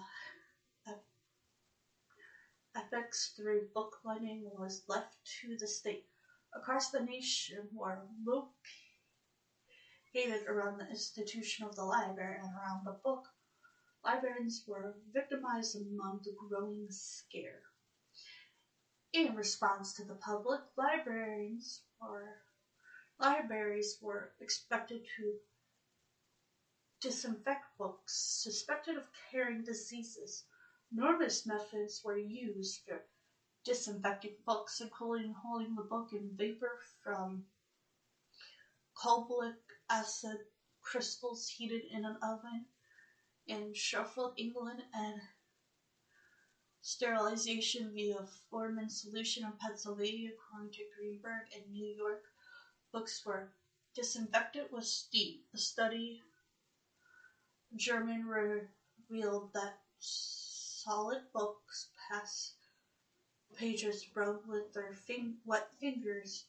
effects 2.77 3.33
through 3.35 3.67
book 3.73 3.97
lending 4.05 4.43
was 4.57 4.83
left 4.87 5.15
to 5.41 5.57
the 5.57 5.67
state. 5.67 6.05
Across 6.53 6.91
the 6.91 7.01
nation 7.01 7.67
were 7.73 8.03
located 10.15 10.47
around 10.47 10.79
the 10.79 10.89
institution 10.89 11.65
of 11.65 11.75
the 11.75 11.83
library 11.83 12.37
and 12.41 12.51
around 12.53 12.85
the 12.85 12.97
book. 13.03 13.27
Librarians 14.03 14.63
were 14.67 14.95
victimized 15.13 15.75
among 15.75 16.21
the 16.23 16.33
growing 16.47 16.87
scare. 16.89 17.61
In 19.13 19.35
response 19.35 19.93
to 19.93 20.03
the 20.03 20.15
public, 20.15 20.61
librarians 20.77 21.81
were 22.01 22.37
libraries 23.19 23.97
were 23.99 24.29
expected 24.39 25.01
to 25.17 25.33
disinfect 27.01 27.65
books 27.77 28.41
suspected 28.43 28.95
of 28.95 29.03
carrying 29.31 29.63
diseases. 29.63 30.43
Numerous 30.91 31.45
methods 31.45 32.01
were 32.03 32.17
used 32.17 32.81
for 32.85 33.03
disinfecting 33.63 34.35
books, 34.45 34.79
including 34.79 35.33
holding 35.33 35.75
the 35.75 35.81
book 35.81 36.13
in 36.13 36.35
vapor 36.35 36.79
from 37.03 37.43
carbolic 38.95 39.55
acid 39.89 40.37
crystals 40.81 41.49
heated 41.49 41.83
in 41.91 42.05
an 42.05 42.17
oven 42.21 42.65
in 43.45 43.73
Sheffield, 43.73 44.33
England, 44.37 44.83
and 44.93 45.21
sterilization 46.81 47.91
via 47.93 48.25
formalin 48.49 48.89
solution 48.89 49.43
in 49.43 49.51
Pennsylvania, 49.59 50.31
according 50.31 50.71
to 50.71 50.83
Greenberg, 50.97 51.47
in 51.51 51.71
New 51.71 51.93
York. 51.95 52.23
Books 52.93 53.25
were 53.25 53.51
disinfected 53.93 54.71
with 54.71 54.85
steam. 54.85 55.41
A 55.53 55.57
study 55.57 56.21
German 57.75 58.25
revealed 58.25 59.51
that 59.53 59.79
solid 60.87 61.21
books 61.33 61.89
pass 62.07 62.53
pages 63.57 64.07
rubbed 64.15 64.47
with 64.47 64.73
their 64.73 64.93
fin- 64.93 65.37
wet 65.43 65.69
fingers 65.81 66.45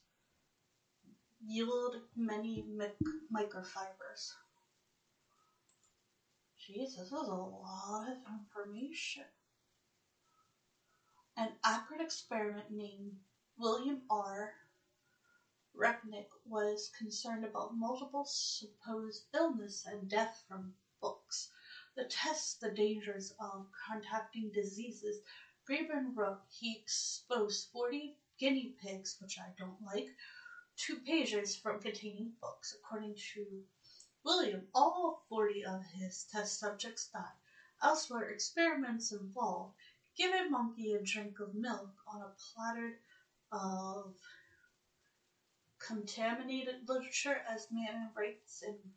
yield 1.45 1.97
many 2.15 2.63
mic- 2.63 2.97
microfibers. 3.33 4.35
Jeez, 6.61 6.95
this 6.97 7.07
is 7.07 7.13
a 7.13 7.17
lot 7.17 8.09
of 8.09 8.19
information. 8.31 9.25
An 11.37 11.57
accurate 11.65 12.01
experiment 12.03 12.71
named 12.71 13.17
William 13.57 14.03
R. 14.11 14.53
Recknick 15.75 16.29
was 16.45 16.91
concerned 16.99 17.45
about 17.45 17.75
multiple 17.75 18.25
supposed 18.27 19.25
illness 19.35 19.85
and 19.87 20.09
death 20.09 20.45
from 20.47 20.75
books. 21.01 21.49
To 21.99 22.07
test 22.07 22.61
the 22.61 22.71
dangers 22.71 23.33
of 23.41 23.67
contracting 23.73 24.53
diseases, 24.53 25.21
wrote 25.69 26.39
he 26.49 26.77
exposed 26.77 27.73
40 27.73 28.15
guinea 28.39 28.73
pigs, 28.81 29.17
which 29.21 29.37
I 29.37 29.53
don't 29.59 29.83
like, 29.83 30.07
to 30.87 31.01
pages 31.01 31.57
from 31.57 31.83
containing 31.83 32.37
books. 32.41 32.73
According 32.73 33.17
to 33.35 33.65
William, 34.23 34.69
all 34.73 35.25
40 35.29 35.65
of 35.65 35.83
his 35.87 36.23
test 36.31 36.61
subjects 36.61 37.09
died. 37.09 37.35
Elsewhere, 37.83 38.31
experiments 38.31 39.11
involved 39.11 39.75
giving 40.17 40.39
a 40.47 40.49
monkey 40.49 40.93
a 40.93 41.03
drink 41.03 41.41
of 41.41 41.53
milk 41.53 41.91
on 42.07 42.23
a 42.23 42.33
platter 42.55 43.01
of 43.51 44.15
contaminated 45.81 46.89
literature 46.89 47.43
as 47.49 47.67
man 47.73 48.13
writes 48.15 48.63
in 48.63 48.93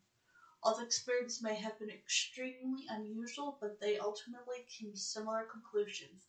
all 0.63 0.75
the 0.75 0.85
experiments 0.85 1.41
may 1.41 1.55
have 1.55 1.79
been 1.79 1.89
extremely 1.89 2.85
unusual, 2.89 3.57
but 3.59 3.79
they 3.79 3.97
ultimately 3.97 4.65
came 4.69 4.91
to 4.91 4.97
similar 4.97 5.43
conclusions. 5.43 6.21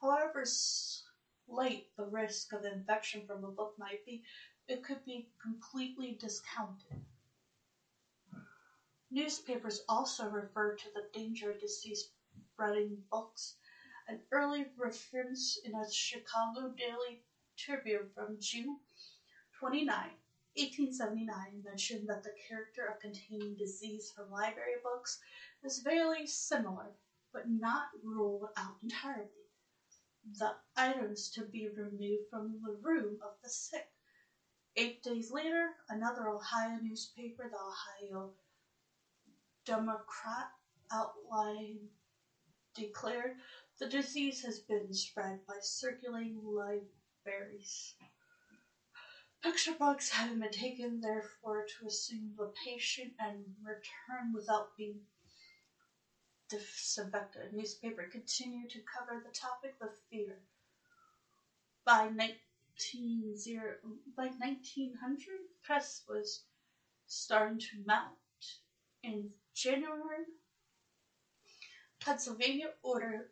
However 0.00 0.44
slight 0.46 1.86
the 1.96 2.04
risk 2.04 2.52
of 2.52 2.64
infection 2.64 3.26
from 3.26 3.44
a 3.44 3.48
book 3.48 3.74
might 3.78 4.04
be, 4.04 4.22
it 4.68 4.84
could 4.84 5.04
be 5.04 5.26
completely 5.42 6.16
discounted. 6.20 7.02
Newspapers 9.10 9.80
also 9.88 10.28
refer 10.28 10.76
to 10.76 10.88
the 10.94 11.08
danger 11.12 11.50
of 11.50 11.58
disease 11.58 12.10
spreading 12.52 13.02
books. 13.10 13.56
An 14.06 14.20
early 14.30 14.66
reference 14.76 15.58
in 15.64 15.74
a 15.74 15.90
Chicago 15.90 16.72
Daily 16.76 17.22
Tribune 17.56 18.08
from 18.14 18.36
June 18.38 18.78
29, 19.58 20.10
1879 20.56 21.62
mentioned 21.64 22.08
that 22.08 22.22
the 22.22 22.34
character 22.48 22.86
of 22.86 23.00
containing 23.00 23.54
disease 23.54 24.12
from 24.14 24.30
library 24.30 24.76
books 24.82 25.20
is 25.64 25.78
very 25.78 26.26
similar, 26.26 26.92
but 27.32 27.48
not 27.48 27.88
ruled 28.02 28.48
out 28.56 28.76
entirely. 28.82 29.28
The 30.38 30.56
items 30.76 31.30
to 31.30 31.44
be 31.44 31.68
removed 31.68 32.28
from 32.30 32.60
the 32.62 32.76
room 32.82 33.18
of 33.22 33.32
the 33.42 33.48
sick. 33.48 33.88
Eight 34.76 35.02
days 35.02 35.30
later, 35.30 35.70
another 35.88 36.28
Ohio 36.28 36.78
newspaper, 36.82 37.48
the 37.50 37.56
Ohio 37.56 38.32
Democrat, 39.64 40.50
outline 40.92 41.88
declared 42.74 43.36
the 43.78 43.88
disease 43.88 44.42
has 44.42 44.58
been 44.58 44.92
spread 44.92 45.40
by 45.46 45.56
circulating 45.60 46.42
libraries. 46.44 47.94
Picture 49.42 49.72
books 49.72 50.10
having 50.10 50.38
been 50.38 50.52
taken, 50.52 51.00
therefore, 51.00 51.64
to 51.64 51.86
assume 51.86 52.34
the 52.36 52.52
patient 52.62 53.14
and 53.18 53.54
return 53.62 54.34
without 54.34 54.76
being 54.76 55.00
disinfected. 56.50 57.54
Newspaper 57.54 58.06
continued 58.12 58.68
to 58.70 58.82
cover 58.82 59.22
the 59.24 59.32
topic 59.32 59.76
with 59.80 59.98
fear. 60.10 60.42
By 61.86 62.08
19, 62.08 63.38
by 64.14 64.26
1900, 64.38 65.18
press 65.62 66.02
was 66.06 66.42
starting 67.06 67.58
to 67.60 67.82
mount. 67.86 68.18
In 69.02 69.30
January, 69.54 70.26
Pennsylvania 71.98 72.74
ordered 72.82 73.30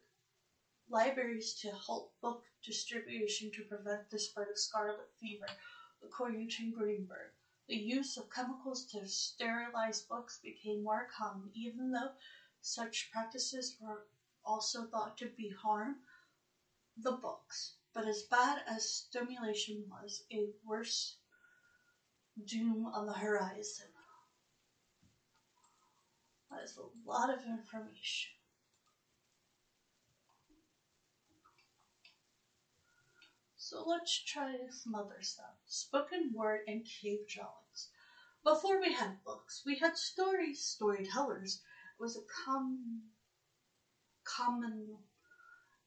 libraries 0.88 1.52
to 1.60 1.70
halt 1.70 2.12
book 2.22 2.44
distribution 2.64 3.50
to 3.52 3.64
prevent 3.64 4.08
the 4.10 4.18
spread 4.18 4.48
of 4.48 4.58
scarlet 4.58 5.10
fever 5.20 5.46
according 6.02 6.48
to 6.50 6.72
Greenberg. 6.72 7.30
The 7.68 7.76
use 7.76 8.16
of 8.16 8.30
chemicals 8.30 8.84
to 8.92 9.06
sterilize 9.06 10.00
books 10.00 10.40
became 10.42 10.82
more 10.82 11.06
common, 11.16 11.50
even 11.54 11.92
though 11.92 12.12
such 12.60 13.10
practices 13.12 13.76
were 13.80 14.06
also 14.44 14.86
thought 14.86 15.18
to 15.18 15.28
be 15.36 15.50
harm 15.50 15.96
the 16.96 17.12
books. 17.12 17.74
But 17.92 18.06
as 18.06 18.22
bad 18.22 18.62
as 18.66 18.90
stimulation 18.90 19.84
was, 19.90 20.22
a 20.32 20.48
worse 20.64 21.16
doom 22.44 22.86
on 22.86 23.06
the 23.06 23.12
horizon. 23.12 23.86
That 26.50 26.62
is 26.62 26.78
a 26.78 27.08
lot 27.08 27.30
of 27.30 27.44
information. 27.44 28.37
So 33.70 33.84
let's 33.86 34.24
try 34.24 34.56
some 34.70 34.94
other 34.94 35.20
stuff. 35.20 35.52
Spoken 35.66 36.32
word 36.34 36.62
and 36.66 36.86
cave 36.86 37.26
drawings. 37.26 37.90
Before 38.42 38.80
we 38.80 38.94
had 38.94 39.22
books, 39.26 39.62
we 39.66 39.78
had 39.78 39.98
stories, 39.98 40.64
storytellers. 40.64 41.56
It 41.56 42.02
was 42.02 42.16
a 42.16 42.24
com- 42.46 43.02
common 44.24 44.96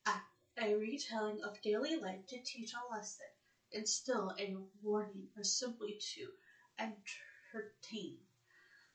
act, 0.06 0.30
a 0.60 0.76
retelling 0.76 1.42
of 1.44 1.60
daily 1.64 1.96
life 1.96 2.28
to 2.28 2.38
teach 2.44 2.72
a 2.76 2.94
lesson, 2.94 3.26
instill 3.72 4.32
a 4.38 4.56
warning, 4.84 5.30
or 5.36 5.44
simply 5.44 5.98
to 6.14 6.30
entertain. 6.78 8.20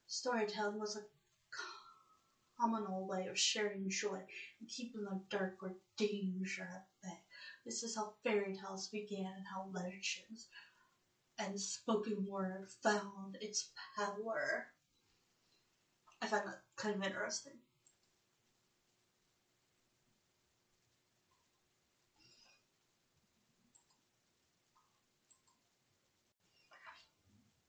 Storytelling 0.06 0.78
was 0.78 0.94
a 0.94 1.02
communal 2.56 3.04
way 3.04 3.26
of 3.26 3.36
sharing 3.36 3.90
joy 3.90 4.24
and 4.60 4.68
keeping 4.68 5.02
the 5.02 5.20
dark 5.28 5.56
or 5.60 5.74
danger 5.96 6.62
at 6.72 6.86
bay. 7.02 7.25
This 7.66 7.82
is 7.82 7.96
how 7.96 8.12
fairy 8.22 8.56
tales 8.56 8.86
began 8.86 9.32
and 9.36 9.44
how 9.52 9.68
legends 9.72 10.46
and 11.36 11.60
spoken 11.60 12.24
word 12.24 12.68
found 12.80 13.36
its 13.40 13.70
power. 13.96 14.68
I 16.22 16.28
find 16.28 16.46
that 16.46 16.62
kind 16.76 16.94
of 16.94 17.02
interesting. 17.02 17.54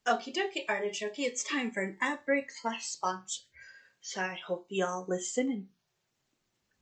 Okie 0.06 0.34
dokie, 0.34 0.64
artichoke, 0.70 1.20
it's 1.20 1.44
time 1.44 1.72
for 1.72 1.82
an 1.82 1.98
ad 2.00 2.20
break 2.24 2.52
slash 2.52 2.86
sponsor. 2.86 3.42
So 4.00 4.22
I 4.22 4.40
hope 4.46 4.68
y'all 4.70 5.06
listen 5.08 5.50
and 5.50 5.68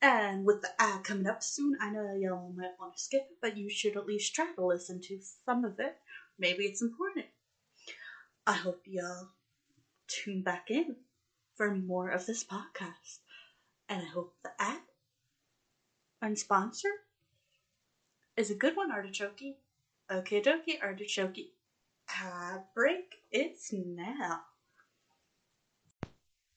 And 0.00 0.44
with 0.44 0.62
the 0.62 0.70
ad 0.78 1.02
coming 1.02 1.26
up 1.26 1.42
soon, 1.42 1.76
I 1.80 1.90
know 1.90 2.14
y'all 2.14 2.52
might 2.56 2.78
want 2.78 2.96
to 2.96 3.02
skip 3.02 3.26
it, 3.30 3.38
but 3.42 3.56
you 3.56 3.68
should 3.68 3.96
at 3.96 4.06
least 4.06 4.34
try 4.34 4.52
to 4.54 4.64
listen 4.64 5.00
to 5.02 5.18
some 5.44 5.64
of 5.64 5.80
it. 5.80 5.96
Maybe 6.38 6.64
it's 6.64 6.82
important. 6.82 7.26
I 8.46 8.52
hope 8.52 8.82
y'all 8.86 9.30
tune 10.06 10.42
back 10.42 10.70
in 10.70 10.96
for 11.56 11.74
more 11.74 12.10
of 12.10 12.26
this 12.26 12.44
podcast. 12.44 13.18
And 13.88 14.02
I 14.02 14.06
hope 14.06 14.34
the 14.42 14.50
ad 14.58 14.80
and 16.22 16.38
sponsor 16.38 16.88
is 18.36 18.50
a 18.50 18.54
good 18.54 18.76
one, 18.76 18.92
Artichoke. 18.92 19.56
Okay, 20.10 20.40
dokie, 20.40 20.80
Artichoke. 20.80 21.50
Ad 22.22 22.62
break, 22.74 23.16
it's 23.30 23.72
now. 23.72 24.42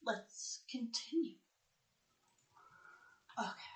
Let's 0.06 0.62
continue. 0.70 1.41
Okay. 3.42 3.72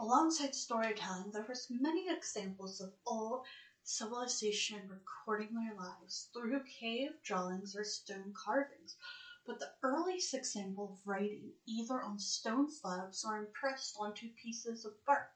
Alongside 0.00 0.56
storytelling, 0.56 1.30
there 1.30 1.44
was 1.48 1.68
many 1.70 2.08
examples 2.10 2.80
of 2.80 2.92
old 3.06 3.46
civilization 3.84 4.88
recording 4.88 5.54
their 5.54 5.72
lives 5.76 6.28
through 6.32 6.64
cave 6.64 7.12
drawings 7.22 7.76
or 7.76 7.84
stone 7.84 8.32
carvings. 8.34 8.96
But 9.46 9.60
the 9.60 9.70
earliest 9.84 10.34
example 10.34 10.90
of 10.90 11.06
writing, 11.06 11.52
either 11.66 12.00
on 12.02 12.18
stone 12.18 12.68
slabs 12.68 13.22
or 13.24 13.36
impressed 13.36 13.96
onto 13.96 14.30
pieces 14.30 14.84
of 14.84 14.94
bark, 15.04 15.30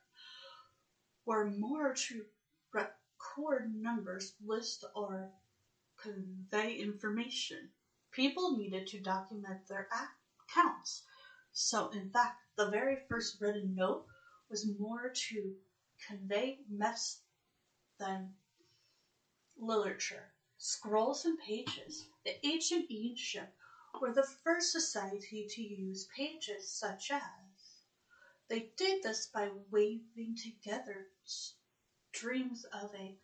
were 1.27 1.45
more 1.45 1.93
to 1.93 2.25
record 2.73 3.71
numbers, 3.75 4.33
list, 4.41 4.85
or 4.95 5.31
convey 5.97 6.75
information. 6.75 7.71
People 8.13 8.57
needed 8.57 8.87
to 8.89 9.01
document 9.01 9.61
their 9.69 9.89
accounts. 10.49 11.03
So, 11.57 11.89
in 11.91 12.11
fact, 12.11 12.41
the 12.57 12.69
very 12.69 12.97
first 13.09 13.41
written 13.41 13.77
note 13.77 14.07
was 14.51 14.67
more 14.67 15.09
to 15.29 15.55
convey 16.05 16.59
mess 16.69 17.21
than 17.97 18.35
literature. 19.57 20.35
Scrolls 20.59 21.25
and 21.25 21.39
pages. 21.39 22.09
The 22.25 22.45
ancient 22.45 22.87
Egypt 22.91 23.53
were 24.01 24.13
the 24.13 24.25
first 24.25 24.73
society 24.73 25.47
to 25.51 25.63
use 25.63 26.09
pages 26.17 26.69
such 26.69 27.13
as 27.13 27.23
they 28.49 28.73
did 28.77 29.05
this 29.05 29.27
by 29.27 29.49
weaving 29.71 30.37
together 30.37 31.07
streams 31.25 32.65
of 32.73 32.93
a 32.95 33.17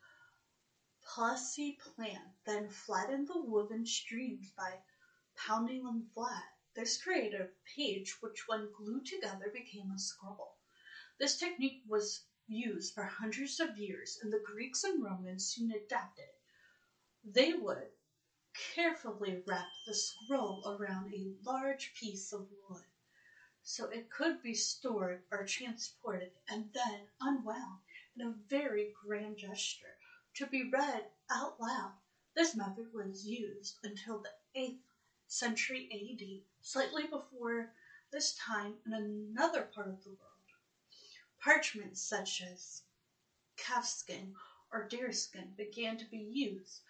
pussy 1.02 1.72
plant, 1.72 2.30
then 2.46 2.68
flattened 2.68 3.26
the 3.26 3.40
woven 3.42 3.84
streams 3.84 4.52
by 4.56 4.78
pounding 5.36 5.82
them 5.82 6.08
flat. 6.14 6.59
This 6.76 7.02
created 7.02 7.40
a 7.40 7.50
page 7.74 8.22
which, 8.22 8.46
when 8.46 8.70
glued 8.70 9.04
together, 9.04 9.50
became 9.50 9.90
a 9.90 9.98
scroll. 9.98 10.54
This 11.18 11.36
technique 11.36 11.82
was 11.84 12.22
used 12.46 12.94
for 12.94 13.02
hundreds 13.02 13.58
of 13.58 13.76
years, 13.76 14.16
and 14.22 14.32
the 14.32 14.38
Greeks 14.38 14.84
and 14.84 15.02
Romans 15.02 15.46
soon 15.46 15.72
adapted 15.72 16.26
it. 16.26 16.40
They 17.24 17.54
would 17.54 17.90
carefully 18.54 19.42
wrap 19.46 19.66
the 19.84 19.94
scroll 19.94 20.62
around 20.64 21.12
a 21.12 21.34
large 21.42 21.92
piece 21.92 22.32
of 22.32 22.46
wood 22.68 22.84
so 23.62 23.86
it 23.88 24.08
could 24.08 24.40
be 24.40 24.54
stored 24.54 25.22
or 25.30 25.44
transported 25.44 26.30
and 26.48 26.72
then 26.72 27.08
unwound 27.20 27.80
in 28.16 28.26
a 28.26 28.30
very 28.48 28.92
grand 29.04 29.38
gesture 29.38 29.96
to 30.34 30.46
be 30.46 30.62
read 30.62 31.08
out 31.30 31.58
loud. 31.58 31.94
This 32.34 32.54
method 32.54 32.92
was 32.92 33.26
used 33.26 33.76
until 33.82 34.20
the 34.20 34.32
8th 34.56 34.78
century 35.30 35.88
AD, 35.92 36.42
slightly 36.60 37.06
before 37.06 37.70
this 38.10 38.34
time 38.34 38.74
in 38.84 38.92
another 38.92 39.62
part 39.74 39.88
of 39.88 40.02
the 40.02 40.10
world. 40.10 40.18
Parchments 41.38 42.02
such 42.02 42.42
as 42.42 42.82
calfskin 43.56 44.34
or 44.72 44.88
deerskin 44.88 45.54
began 45.56 45.96
to 45.96 46.04
be 46.06 46.18
used 46.18 46.80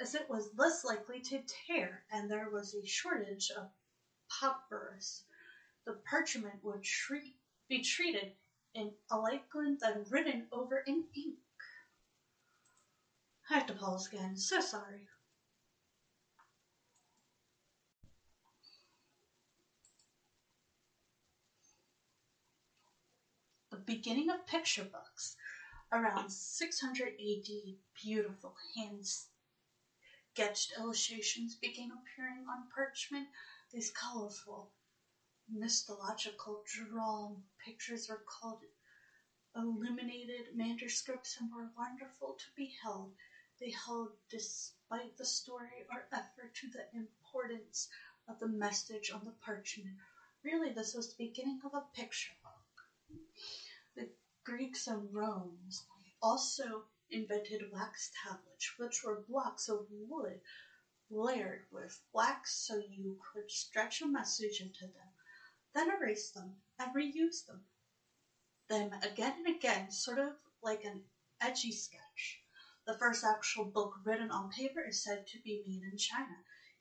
as 0.00 0.14
it 0.14 0.28
was 0.28 0.50
less 0.56 0.84
likely 0.84 1.20
to 1.20 1.40
tear 1.46 2.02
and 2.10 2.28
there 2.28 2.48
was 2.50 2.74
a 2.74 2.84
shortage 2.84 3.50
of 3.56 3.70
papyrus. 4.28 5.22
The 5.86 5.92
parchment 6.10 6.64
would 6.64 6.82
treat, 6.82 7.36
be 7.68 7.80
treated 7.80 8.32
in 8.74 8.92
alkaline 9.10 9.78
then 9.80 10.04
written 10.10 10.48
over 10.50 10.78
in 10.78 11.04
ink. 11.14 11.38
I 13.48 13.54
have 13.54 13.66
to 13.66 13.74
pause 13.74 14.08
again. 14.08 14.36
So 14.36 14.60
sorry. 14.60 15.06
Beginning 23.86 24.30
of 24.30 24.46
picture 24.46 24.84
books. 24.84 25.36
Around 25.92 26.30
600 26.30 27.08
AD, 27.08 27.48
beautiful 28.02 28.56
hand 28.76 29.06
sketched 30.34 30.72
illustrations 30.78 31.54
began 31.54 31.92
appearing 31.92 32.44
on 32.48 32.68
parchment. 32.74 33.28
These 33.72 33.92
colorful, 33.92 34.72
mythological 35.48 36.62
drawn 36.66 37.42
pictures 37.64 38.10
are 38.10 38.22
called 38.26 38.60
illuminated 39.54 40.56
manuscripts 40.56 41.36
and 41.38 41.52
were 41.54 41.70
wonderful 41.76 42.34
to 42.34 42.44
behold. 42.56 43.12
They 43.60 43.70
held, 43.70 44.08
despite 44.28 45.16
the 45.16 45.24
story 45.24 45.86
or 45.92 46.08
effort, 46.12 46.54
to 46.54 46.68
the 46.68 46.86
importance 46.92 47.88
of 48.28 48.40
the 48.40 48.48
message 48.48 49.12
on 49.12 49.24
the 49.24 49.34
parchment. 49.44 49.96
Really, 50.42 50.72
this 50.72 50.94
was 50.94 51.14
the 51.14 51.26
beginning 51.26 51.60
of 51.64 51.74
a 51.74 51.84
picture 51.94 52.32
book. 52.42 53.20
Greeks 54.44 54.86
and 54.86 55.14
Romans 55.14 55.86
also 56.20 56.84
invented 57.08 57.72
wax 57.72 58.10
tablets, 58.22 58.78
which 58.78 59.02
were 59.02 59.24
blocks 59.26 59.70
of 59.70 59.86
wood 59.90 60.38
layered 61.08 61.64
with 61.70 62.02
wax 62.12 62.54
so 62.54 62.76
you 62.76 63.18
could 63.32 63.50
stretch 63.50 64.02
a 64.02 64.06
message 64.06 64.60
into 64.60 64.86
them, 64.86 65.08
then 65.72 65.90
erase 65.90 66.30
them 66.30 66.56
and 66.78 66.94
reuse 66.94 67.46
them. 67.46 67.64
Them 68.68 68.92
again 69.02 69.44
and 69.46 69.56
again, 69.56 69.90
sort 69.90 70.18
of 70.18 70.34
like 70.62 70.84
an 70.84 71.04
Etch 71.40 71.64
A 71.64 71.72
Sketch. 71.72 72.42
The 72.86 72.98
first 72.98 73.24
actual 73.24 73.64
book 73.64 73.94
written 74.04 74.30
on 74.30 74.50
paper 74.50 74.82
is 74.86 75.02
said 75.02 75.26
to 75.28 75.38
be 75.40 75.62
made 75.66 75.90
in 75.90 75.96
China. 75.96 76.36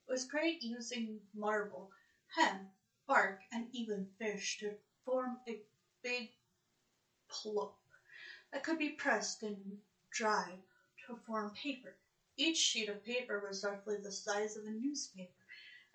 It 0.06 0.12
was 0.12 0.26
great 0.26 0.62
using 0.62 1.22
marble, 1.34 1.92
hemp, 2.36 2.68
bark, 3.08 3.40
and 3.54 3.70
even 3.72 4.10
fish 4.18 4.58
to 4.60 4.76
form 5.06 5.38
a 5.48 5.62
big 6.02 6.32
that 8.52 8.64
could 8.64 8.78
be 8.78 8.90
pressed 8.90 9.44
and 9.44 9.78
dried 10.12 10.60
to 11.08 11.16
form 11.16 11.52
paper. 11.52 11.96
Each 12.38 12.58
sheet 12.58 12.90
of 12.90 13.04
paper 13.04 13.40
was 13.40 13.64
roughly 13.64 13.98
the 13.98 14.12
size 14.12 14.56
of 14.56 14.66
a 14.66 14.70
newspaper 14.70 15.30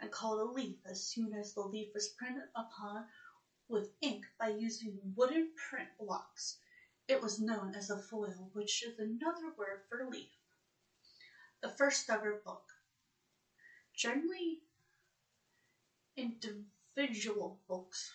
and 0.01 0.11
called 0.11 0.41
a 0.41 0.53
leaf 0.53 0.77
as 0.85 1.03
soon 1.03 1.33
as 1.35 1.53
the 1.53 1.61
leaf 1.61 1.89
was 1.95 2.09
printed 2.09 2.49
upon 2.55 3.05
with 3.69 3.91
ink 4.01 4.25
by 4.39 4.49
using 4.49 4.99
wooden 5.17 5.49
print 5.55 5.89
blocks. 5.99 6.57
It 7.07 7.23
was 7.23 7.41
known 7.41 7.75
as 7.75 7.91
a 7.91 7.99
foil, 7.99 8.51
which 8.53 8.83
is 8.83 8.99
another 8.99 9.53
word 9.57 9.81
for 9.89 10.05
leaf. 10.11 10.29
The 11.63 11.69
first 11.69 12.09
ever 12.11 12.41
book. 12.45 12.63
Generally, 13.95 14.61
individual 16.17 17.59
books, 17.69 18.15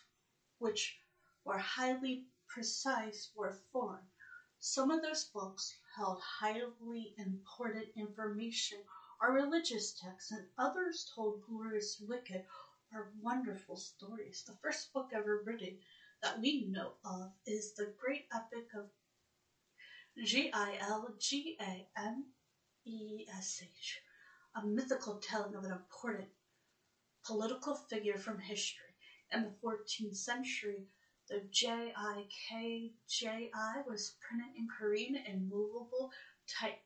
which 0.60 1.00
were 1.44 1.58
highly 1.58 2.24
precise, 2.54 3.32
were 3.36 3.58
formed. 3.72 4.08
Some 4.60 4.92
of 4.92 5.02
those 5.02 5.24
books 5.24 5.74
held 5.96 6.22
highly 6.22 7.16
important 7.18 7.88
information 7.96 8.78
or 9.20 9.34
religious 9.34 9.94
texts, 10.00 10.32
and 10.32 10.46
others 10.58 11.12
told 11.16 11.42
glorious, 11.48 12.00
wicked, 12.00 12.46
or 12.92 13.12
wonderful 13.20 13.76
stories. 13.76 14.44
The 14.46 14.54
first 14.62 14.94
book 14.94 15.10
ever 15.14 15.42
written 15.44 15.80
that 16.22 16.40
we 16.40 16.66
know 16.68 16.94
of 17.04 17.32
is 17.48 17.74
the 17.74 17.92
great 18.00 18.28
epic 18.32 18.68
of 18.76 18.86
G 20.24 20.52
I 20.54 20.78
L 20.80 21.12
G 21.20 21.58
A 21.60 21.88
M 21.98 22.26
E 22.86 23.26
S 23.36 23.64
H, 23.64 24.00
a 24.56 24.64
mythical 24.64 25.16
telling 25.16 25.56
of 25.56 25.64
an 25.64 25.72
important 25.72 26.30
political 27.26 27.74
figure 27.74 28.20
from 28.20 28.38
history. 28.38 28.94
In 29.32 29.42
the 29.42 29.68
14th 29.68 30.16
century, 30.16 30.86
the 31.30 31.40
J 31.52 31.94
I 31.96 32.28
K 32.50 32.92
J 33.08 33.50
I 33.54 33.82
was 33.88 34.18
printed 34.20 34.56
in 34.58 34.68
Korean 34.68 35.16
in 35.16 35.48
movable 35.50 36.12
type, 36.60 36.82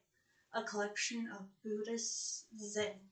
a 0.53 0.63
collection 0.63 1.27
of 1.31 1.47
Buddhist 1.63 2.45
Zen, 2.57 3.09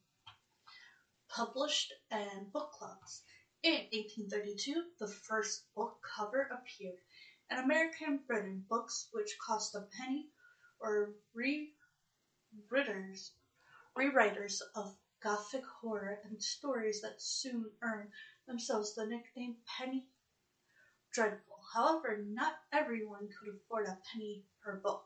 published 1.28 1.93
in 2.11 2.49
book 2.53 2.71
clubs. 2.71 3.23
In 3.63 3.73
1832, 3.91 4.84
the 4.99 5.07
first 5.07 5.63
book 5.73 5.97
cover 6.15 6.47
appeared. 6.51 6.99
In 7.49 7.57
American 7.57 8.21
Britain, 8.28 8.63
books 8.69 9.07
which 9.11 9.38
cost 9.39 9.73
a 9.76 9.88
penny 9.97 10.30
or 10.80 11.15
re-writers, 11.34 13.32
rewriters 13.97 14.61
of 14.76 14.95
gothic 15.23 15.63
horror 15.82 16.19
and 16.23 16.41
stories 16.43 17.01
that 17.01 17.19
soon 17.21 17.71
earned 17.82 18.11
themselves 18.47 18.93
the 18.93 19.05
nickname 19.05 19.55
penny 19.78 20.05
dreadful. 21.16 21.63
However, 21.74 22.18
not 22.18 22.59
everyone 22.74 23.30
could 23.39 23.55
afford 23.55 23.88
a 23.88 23.97
penny 24.11 24.43
per 24.61 24.76
book. 24.76 25.05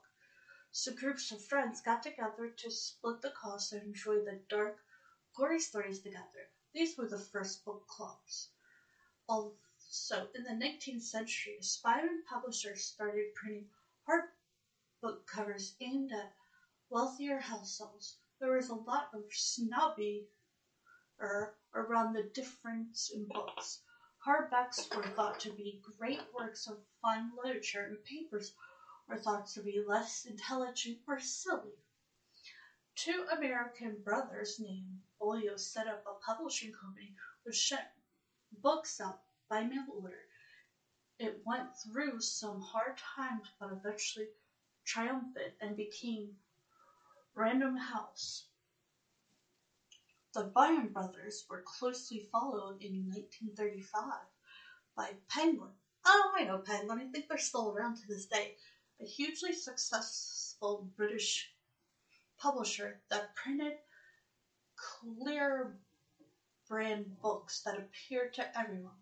So 0.72 0.92
groups 0.92 1.32
of 1.32 1.46
friends 1.46 1.82
got 1.82 2.02
together 2.02 2.50
to 2.58 2.72
split 2.72 3.22
the 3.22 3.30
cost 3.30 3.74
and 3.74 3.84
enjoy 3.84 4.16
the 4.16 4.42
dark, 4.50 4.80
gory 5.36 5.60
stories 5.60 6.00
together. 6.02 6.50
These 6.74 6.98
were 6.98 7.08
the 7.08 7.20
first 7.20 7.64
book 7.64 7.86
clubs. 7.88 8.50
Also, 9.28 10.30
in 10.34 10.44
the 10.44 10.56
19th 10.56 11.04
century, 11.04 11.58
aspiring 11.60 12.24
publishers 12.28 12.86
started 12.86 13.36
printing 13.36 13.68
hard 14.08 14.30
book 15.02 15.28
covers 15.28 15.76
aimed 15.80 16.12
at 16.12 16.34
wealthier 16.90 17.40
households. 17.40 18.18
There 18.40 18.54
was 18.54 18.70
a 18.70 18.76
lot 18.76 19.10
of 19.14 19.26
snobby 19.32 20.28
around 21.20 22.14
the 22.14 22.24
difference 22.34 23.12
in 23.14 23.28
books. 23.28 23.82
Hardbacks 24.26 24.94
were 24.94 25.08
thought 25.16 25.40
to 25.40 25.54
be 25.54 25.82
great 25.98 26.22
works 26.34 26.68
of 26.68 26.84
fine 27.02 27.32
literature, 27.42 27.86
and 27.86 28.04
papers 28.04 28.54
were 29.08 29.18
thought 29.18 29.48
to 29.48 29.62
be 29.62 29.82
less 29.82 30.26
intelligent 30.26 31.00
or 31.08 31.20
silly. 31.22 31.74
Two 32.96 33.26
American 33.32 34.02
brothers 34.02 34.60
named 34.60 35.00
Boyle 35.20 35.58
set 35.58 35.88
up 35.88 36.06
a 36.06 36.16
publishing 36.26 36.74
company 36.74 37.16
which 37.44 37.70
sent 37.70 37.88
books 38.52 39.00
out 39.00 39.22
by 39.48 39.64
mail 39.64 39.86
order. 39.88 40.26
It 41.18 41.42
went 41.46 41.70
through 41.78 42.20
some 42.20 42.62
hard 42.62 42.98
times, 42.98 43.48
but 43.58 43.72
eventually 43.72 44.28
triumphant 44.84 45.54
and 45.62 45.78
became 45.78 46.38
Random 47.34 47.78
House. 47.78 48.49
The 50.32 50.44
Byron 50.44 50.90
brothers 50.90 51.46
were 51.50 51.64
closely 51.64 52.30
followed 52.32 52.84
in 52.84 53.10
1935 53.10 54.04
by 54.96 55.18
Penguin. 55.28 55.74
Oh, 56.06 56.34
I 56.38 56.44
know 56.44 56.60
Penguin. 56.60 57.00
I 57.00 57.12
think 57.12 57.28
they're 57.28 57.40
still 57.40 57.72
around 57.72 57.96
to 57.98 58.08
this 58.08 58.28
day. 58.28 58.56
A 59.02 59.06
hugely 59.06 59.54
successful 59.54 60.92
British 60.96 61.52
publisher 62.38 63.02
that 63.10 63.34
printed 63.36 63.80
clear 64.76 65.80
brand 66.68 67.20
books 67.22 67.62
that 67.64 67.80
appeared 67.80 68.36
to 68.36 68.58
everyone. 68.58 69.02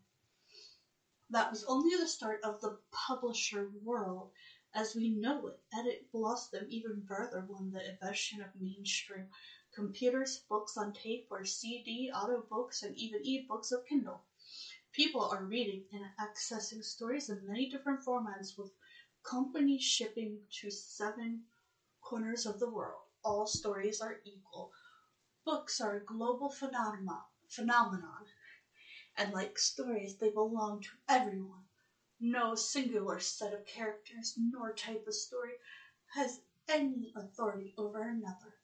That 1.29 1.51
was 1.51 1.65
only 1.65 1.97
the 1.97 2.07
start 2.07 2.39
of 2.45 2.61
the 2.61 2.79
publisher 2.91 3.69
world 3.83 4.31
as 4.73 4.95
we 4.95 5.09
know 5.09 5.47
it, 5.47 5.59
and 5.73 5.87
it 5.87 6.09
blossomed 6.11 6.69
even 6.69 7.03
further 7.05 7.45
when 7.49 7.71
the 7.71 7.89
invention 7.89 8.41
of 8.41 8.61
mainstream 8.61 9.27
computers, 9.77 10.41
books 10.49 10.77
on 10.77 10.93
tape 10.93 11.27
or 11.31 11.45
CD, 11.45 12.11
audio 12.13 12.41
books, 12.49 12.83
and 12.83 12.95
even 12.97 13.21
e-books 13.23 13.71
of 13.71 13.85
Kindle. 13.89 14.23
People 14.93 15.27
are 15.31 15.45
reading 15.45 15.85
and 15.93 16.05
accessing 16.19 16.83
stories 16.83 17.29
in 17.29 17.47
many 17.47 17.67
different 17.69 18.03
formats 18.05 18.57
with 18.57 18.71
companies 19.23 19.83
shipping 19.83 20.41
to 20.61 20.71
seven 20.71 21.43
corners 22.01 22.45
of 22.45 22.59
the 22.59 22.69
world. 22.69 23.03
All 23.23 23.47
stories 23.47 24.01
are 24.01 24.17
equal. 24.25 24.71
Books 25.45 25.81
are 25.81 25.95
a 25.95 26.03
global 26.03 26.49
phenomenon, 26.49 27.23
and 29.17 29.33
like 29.33 29.59
stories, 29.59 30.15
they 30.15 30.29
belong 30.29 30.79
to 30.81 30.89
everyone. 31.09 31.65
No 32.19 32.55
singular 32.55 33.19
set 33.19 33.53
of 33.53 33.65
characters 33.65 34.33
nor 34.37 34.73
type 34.73 35.07
of 35.07 35.15
story 35.15 35.55
has 36.15 36.41
any 36.69 37.13
authority 37.15 37.73
over 37.77 38.03
another. 38.03 38.56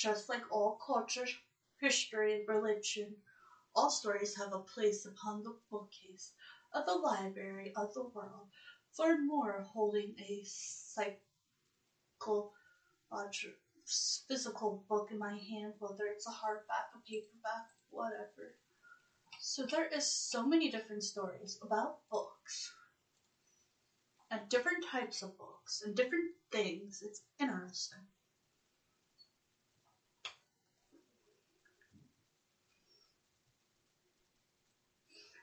Just 0.00 0.28
like 0.28 0.50
all 0.50 0.78
cultures, 0.84 1.36
history, 1.80 2.44
religion, 2.48 3.20
all 3.74 3.90
stories 3.90 4.36
have 4.36 4.52
a 4.52 4.60
place 4.60 5.04
upon 5.04 5.42
the 5.42 5.56
bookcase 5.70 6.32
of 6.72 6.86
the 6.86 6.94
library 6.94 7.72
of 7.76 7.92
the 7.94 8.04
world. 8.04 8.48
Learn 8.98 9.26
more 9.26 9.60
holding 9.72 10.14
a 10.18 10.42
psycho, 10.44 11.16
physical 14.26 14.82
book 14.88 15.10
in 15.10 15.18
my 15.18 15.36
hand, 15.36 15.74
whether 15.78 16.06
it's 16.06 16.26
a 16.26 16.30
hardback, 16.30 16.86
a 16.94 16.98
paperback, 17.06 17.66
whatever. 17.90 18.54
So 19.40 19.64
there 19.64 19.86
is 19.86 20.10
so 20.10 20.44
many 20.46 20.70
different 20.70 21.04
stories 21.04 21.58
about 21.62 21.96
books 22.10 22.72
and 24.30 24.48
different 24.48 24.82
types 24.82 25.20
of 25.20 25.36
books 25.36 25.82
and 25.82 25.94
different 25.94 26.30
things. 26.50 27.02
It's 27.02 27.20
interesting. 27.38 28.06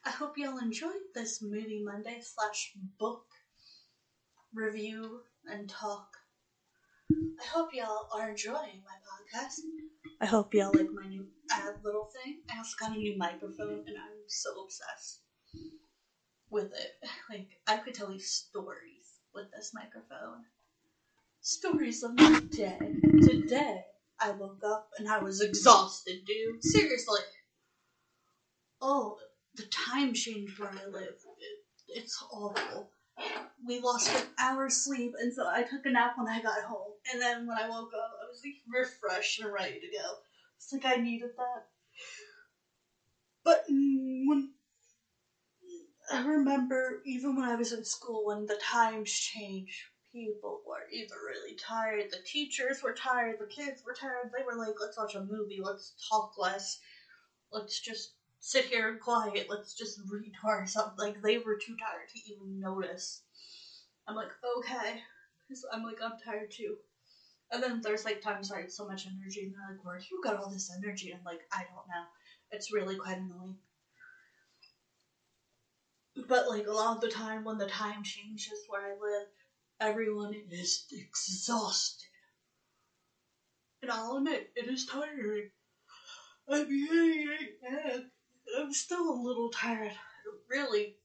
I 0.07 0.09
hope 0.09 0.37
y'all 0.37 0.57
enjoyed 0.59 1.11
this 1.13 1.41
movie 1.41 1.83
Monday 1.83 2.21
slash 2.21 2.71
book 2.97 3.25
review 4.53 5.19
and 5.45 5.69
talk. 5.69 6.07
I 7.11 7.45
hope 7.45 7.73
y'all 7.73 8.07
are 8.15 8.29
enjoying 8.29 8.83
my 8.85 8.95
podcast. 9.03 9.55
I 10.21 10.25
hope 10.25 10.53
y'all 10.53 10.71
like 10.73 10.87
my 10.93 11.09
new 11.09 11.25
little 11.83 12.09
thing. 12.23 12.37
I 12.49 12.57
also 12.57 12.77
got 12.79 12.95
a 12.95 12.97
new 12.97 13.17
microphone 13.17 13.83
and 13.85 13.97
I'm 13.97 14.23
so 14.27 14.51
obsessed 14.63 15.23
with 16.49 16.71
it. 16.71 17.09
Like 17.29 17.49
I 17.67 17.75
could 17.75 17.93
tell 17.93 18.09
you 18.09 18.19
stories 18.19 19.19
with 19.35 19.51
this 19.53 19.73
microphone. 19.73 20.45
Stories 21.41 22.01
of 22.03 22.17
my 22.17 22.39
day. 22.49 22.77
Today 23.23 23.81
I 24.21 24.31
woke 24.31 24.63
up 24.65 24.87
and 24.99 25.09
I 25.09 25.17
was 25.17 25.41
exhausted, 25.41 26.19
dude. 26.25 26.63
Seriously. 26.63 27.19
Oh, 28.79 29.17
the 29.57 29.65
time 29.65 30.13
change 30.13 30.57
where 30.57 30.69
I 30.69 30.85
live. 30.85 31.15
It, 31.39 31.99
it's 31.99 32.23
awful. 32.31 32.91
We 33.65 33.79
lost 33.79 34.13
an 34.13 34.27
hour's 34.39 34.75
sleep, 34.75 35.13
and 35.19 35.33
so 35.33 35.47
I 35.47 35.63
took 35.63 35.85
a 35.85 35.89
nap 35.89 36.13
when 36.15 36.27
I 36.27 36.41
got 36.41 36.61
home. 36.61 36.93
And 37.11 37.21
then 37.21 37.47
when 37.47 37.57
I 37.57 37.67
woke 37.67 37.91
up, 37.93 38.11
I 38.21 38.29
was 38.29 38.41
like 38.45 38.55
refreshed 38.71 39.41
and 39.41 39.51
ready 39.51 39.79
to 39.79 39.97
go. 39.97 40.17
It's 40.57 40.71
like 40.71 40.85
I 40.85 41.01
needed 41.01 41.31
that. 41.35 41.65
But 43.43 43.63
when 43.67 44.51
I 46.11 46.23
remember, 46.23 47.01
even 47.05 47.35
when 47.35 47.45
I 47.45 47.55
was 47.55 47.73
in 47.73 47.83
school, 47.83 48.25
when 48.25 48.45
the 48.45 48.59
times 48.61 49.11
changed, 49.11 49.81
people 50.11 50.61
were 50.65 50.87
either 50.91 51.15
really 51.25 51.55
tired, 51.55 52.11
the 52.11 52.19
teachers 52.25 52.83
were 52.83 52.93
tired, 52.93 53.37
the 53.39 53.47
kids 53.47 53.81
were 53.85 53.93
tired. 53.93 54.31
They 54.37 54.43
were 54.43 54.57
like, 54.57 54.75
let's 54.79 54.97
watch 54.97 55.15
a 55.15 55.23
movie, 55.23 55.59
let's 55.61 55.93
talk 56.09 56.33
less, 56.37 56.79
let's 57.51 57.79
just 57.79 58.13
sit 58.39 58.65
here 58.65 58.89
and 58.89 58.99
quiet. 58.99 59.47
Let's 59.49 59.73
just 59.73 59.99
read 60.09 60.33
or 60.43 60.65
something. 60.65 60.97
Like 60.97 61.21
they 61.21 61.37
were 61.37 61.55
too 61.55 61.75
tired 61.77 62.09
to 62.13 62.31
even 62.31 62.59
notice. 62.59 63.21
I'm 64.07 64.15
like, 64.15 64.31
okay, 64.57 65.01
because 65.47 65.65
I'm 65.71 65.83
like 65.83 65.99
I'm 66.03 66.13
tired 66.23 66.51
too. 66.51 66.75
And 67.51 67.63
then 67.63 67.81
there's 67.81 68.05
like 68.05 68.21
times 68.21 68.51
I 68.51 68.61
had 68.61 68.71
so 68.71 68.87
much 68.87 69.07
energy, 69.07 69.41
and 69.43 69.53
they're 69.53 69.75
like, 69.75 69.85
"Where 69.85 69.97
you 69.97 70.21
got 70.23 70.35
all 70.35 70.49
this 70.49 70.69
energy?" 70.75 71.13
I'm 71.13 71.23
like, 71.25 71.41
I 71.51 71.63
don't 71.63 71.87
know. 71.87 72.05
It's 72.51 72.73
really 72.73 72.95
quite 72.97 73.17
annoying. 73.17 73.55
But 76.27 76.49
like 76.49 76.67
a 76.67 76.71
lot 76.71 76.95
of 76.95 77.01
the 77.01 77.07
time 77.09 77.43
when 77.45 77.57
the 77.57 77.67
time 77.67 78.03
changes 78.03 78.65
where 78.67 78.81
I 78.81 78.99
live, 78.99 79.27
everyone 79.79 80.33
is 80.49 80.85
exhausted. 80.91 82.07
And 83.81 83.91
I'll 83.91 84.17
admit, 84.17 84.49
it 84.55 84.67
is 84.67 84.85
tiring. 84.85 85.49
I'm 86.49 88.09
I'm 88.57 88.73
still 88.73 89.09
a 89.09 89.13
little 89.13 89.49
tired. 89.49 89.93
Really, 90.49 90.95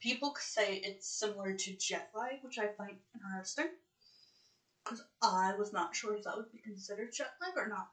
people 0.00 0.34
say 0.38 0.80
it's 0.82 1.08
similar 1.08 1.54
to 1.54 1.76
jet 1.76 2.08
lag, 2.14 2.38
which 2.42 2.58
I 2.58 2.68
find 2.68 2.98
interesting. 3.14 3.70
Because 4.84 5.02
I 5.20 5.52
was 5.54 5.72
not 5.72 5.94
sure 5.94 6.14
if 6.14 6.22
that 6.22 6.36
would 6.36 6.50
be 6.52 6.58
considered 6.58 7.12
jet 7.12 7.32
lag 7.40 7.56
or 7.56 7.66
not. 7.66 7.88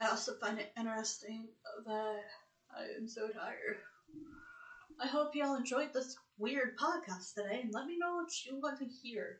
I 0.00 0.06
also 0.06 0.34
find 0.34 0.58
it 0.58 0.70
interesting 0.76 1.48
that 1.84 2.22
I 2.74 2.82
am 2.96 3.08
so 3.08 3.28
tired. 3.28 3.78
I 5.00 5.06
hope 5.06 5.34
y'all 5.34 5.56
enjoyed 5.56 5.92
this 5.92 6.16
weird 6.38 6.76
podcast 6.76 7.34
today 7.34 7.60
and 7.62 7.72
let 7.72 7.86
me 7.86 7.98
know 7.98 8.14
what 8.14 8.44
you 8.44 8.60
want 8.60 8.78
to 8.78 8.86
hear 9.02 9.38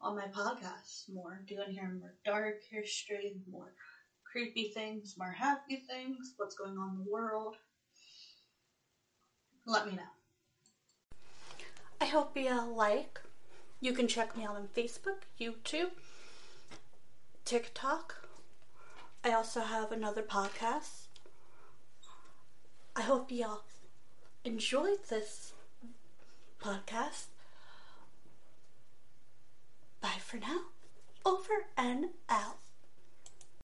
on 0.00 0.16
my 0.16 0.26
podcast 0.26 1.08
more. 1.12 1.42
Do 1.46 1.54
you 1.54 1.60
want 1.60 1.70
to 1.70 1.74
hear 1.74 1.90
more 1.90 2.14
dark 2.24 2.60
history, 2.70 3.34
more 3.50 3.72
creepy 4.30 4.70
things, 4.74 5.14
more 5.18 5.32
happy 5.32 5.82
things, 5.88 6.34
what's 6.36 6.54
going 6.54 6.76
on 6.78 6.90
in 6.90 7.04
the 7.04 7.10
world? 7.10 7.56
Let 9.66 9.86
me 9.86 9.92
know. 9.92 11.18
I 12.00 12.06
hope 12.06 12.36
you 12.36 12.50
like. 12.74 13.20
You 13.80 13.92
can 13.92 14.08
check 14.08 14.36
me 14.36 14.44
out 14.44 14.56
on 14.56 14.68
Facebook, 14.76 15.22
YouTube, 15.40 15.90
TikTok. 17.44 18.28
I 19.24 19.32
also 19.32 19.60
have 19.60 19.92
another 19.92 20.22
podcast. 20.22 21.06
I 22.96 23.02
hope 23.02 23.30
y'all 23.30 23.62
enjoyed 24.44 25.04
this 25.08 25.52
podcast. 26.62 27.26
Bye 30.00 30.18
for 30.24 30.38
now. 30.38 30.60
Over 31.24 31.66
and 31.76 32.06
out. 32.28 32.58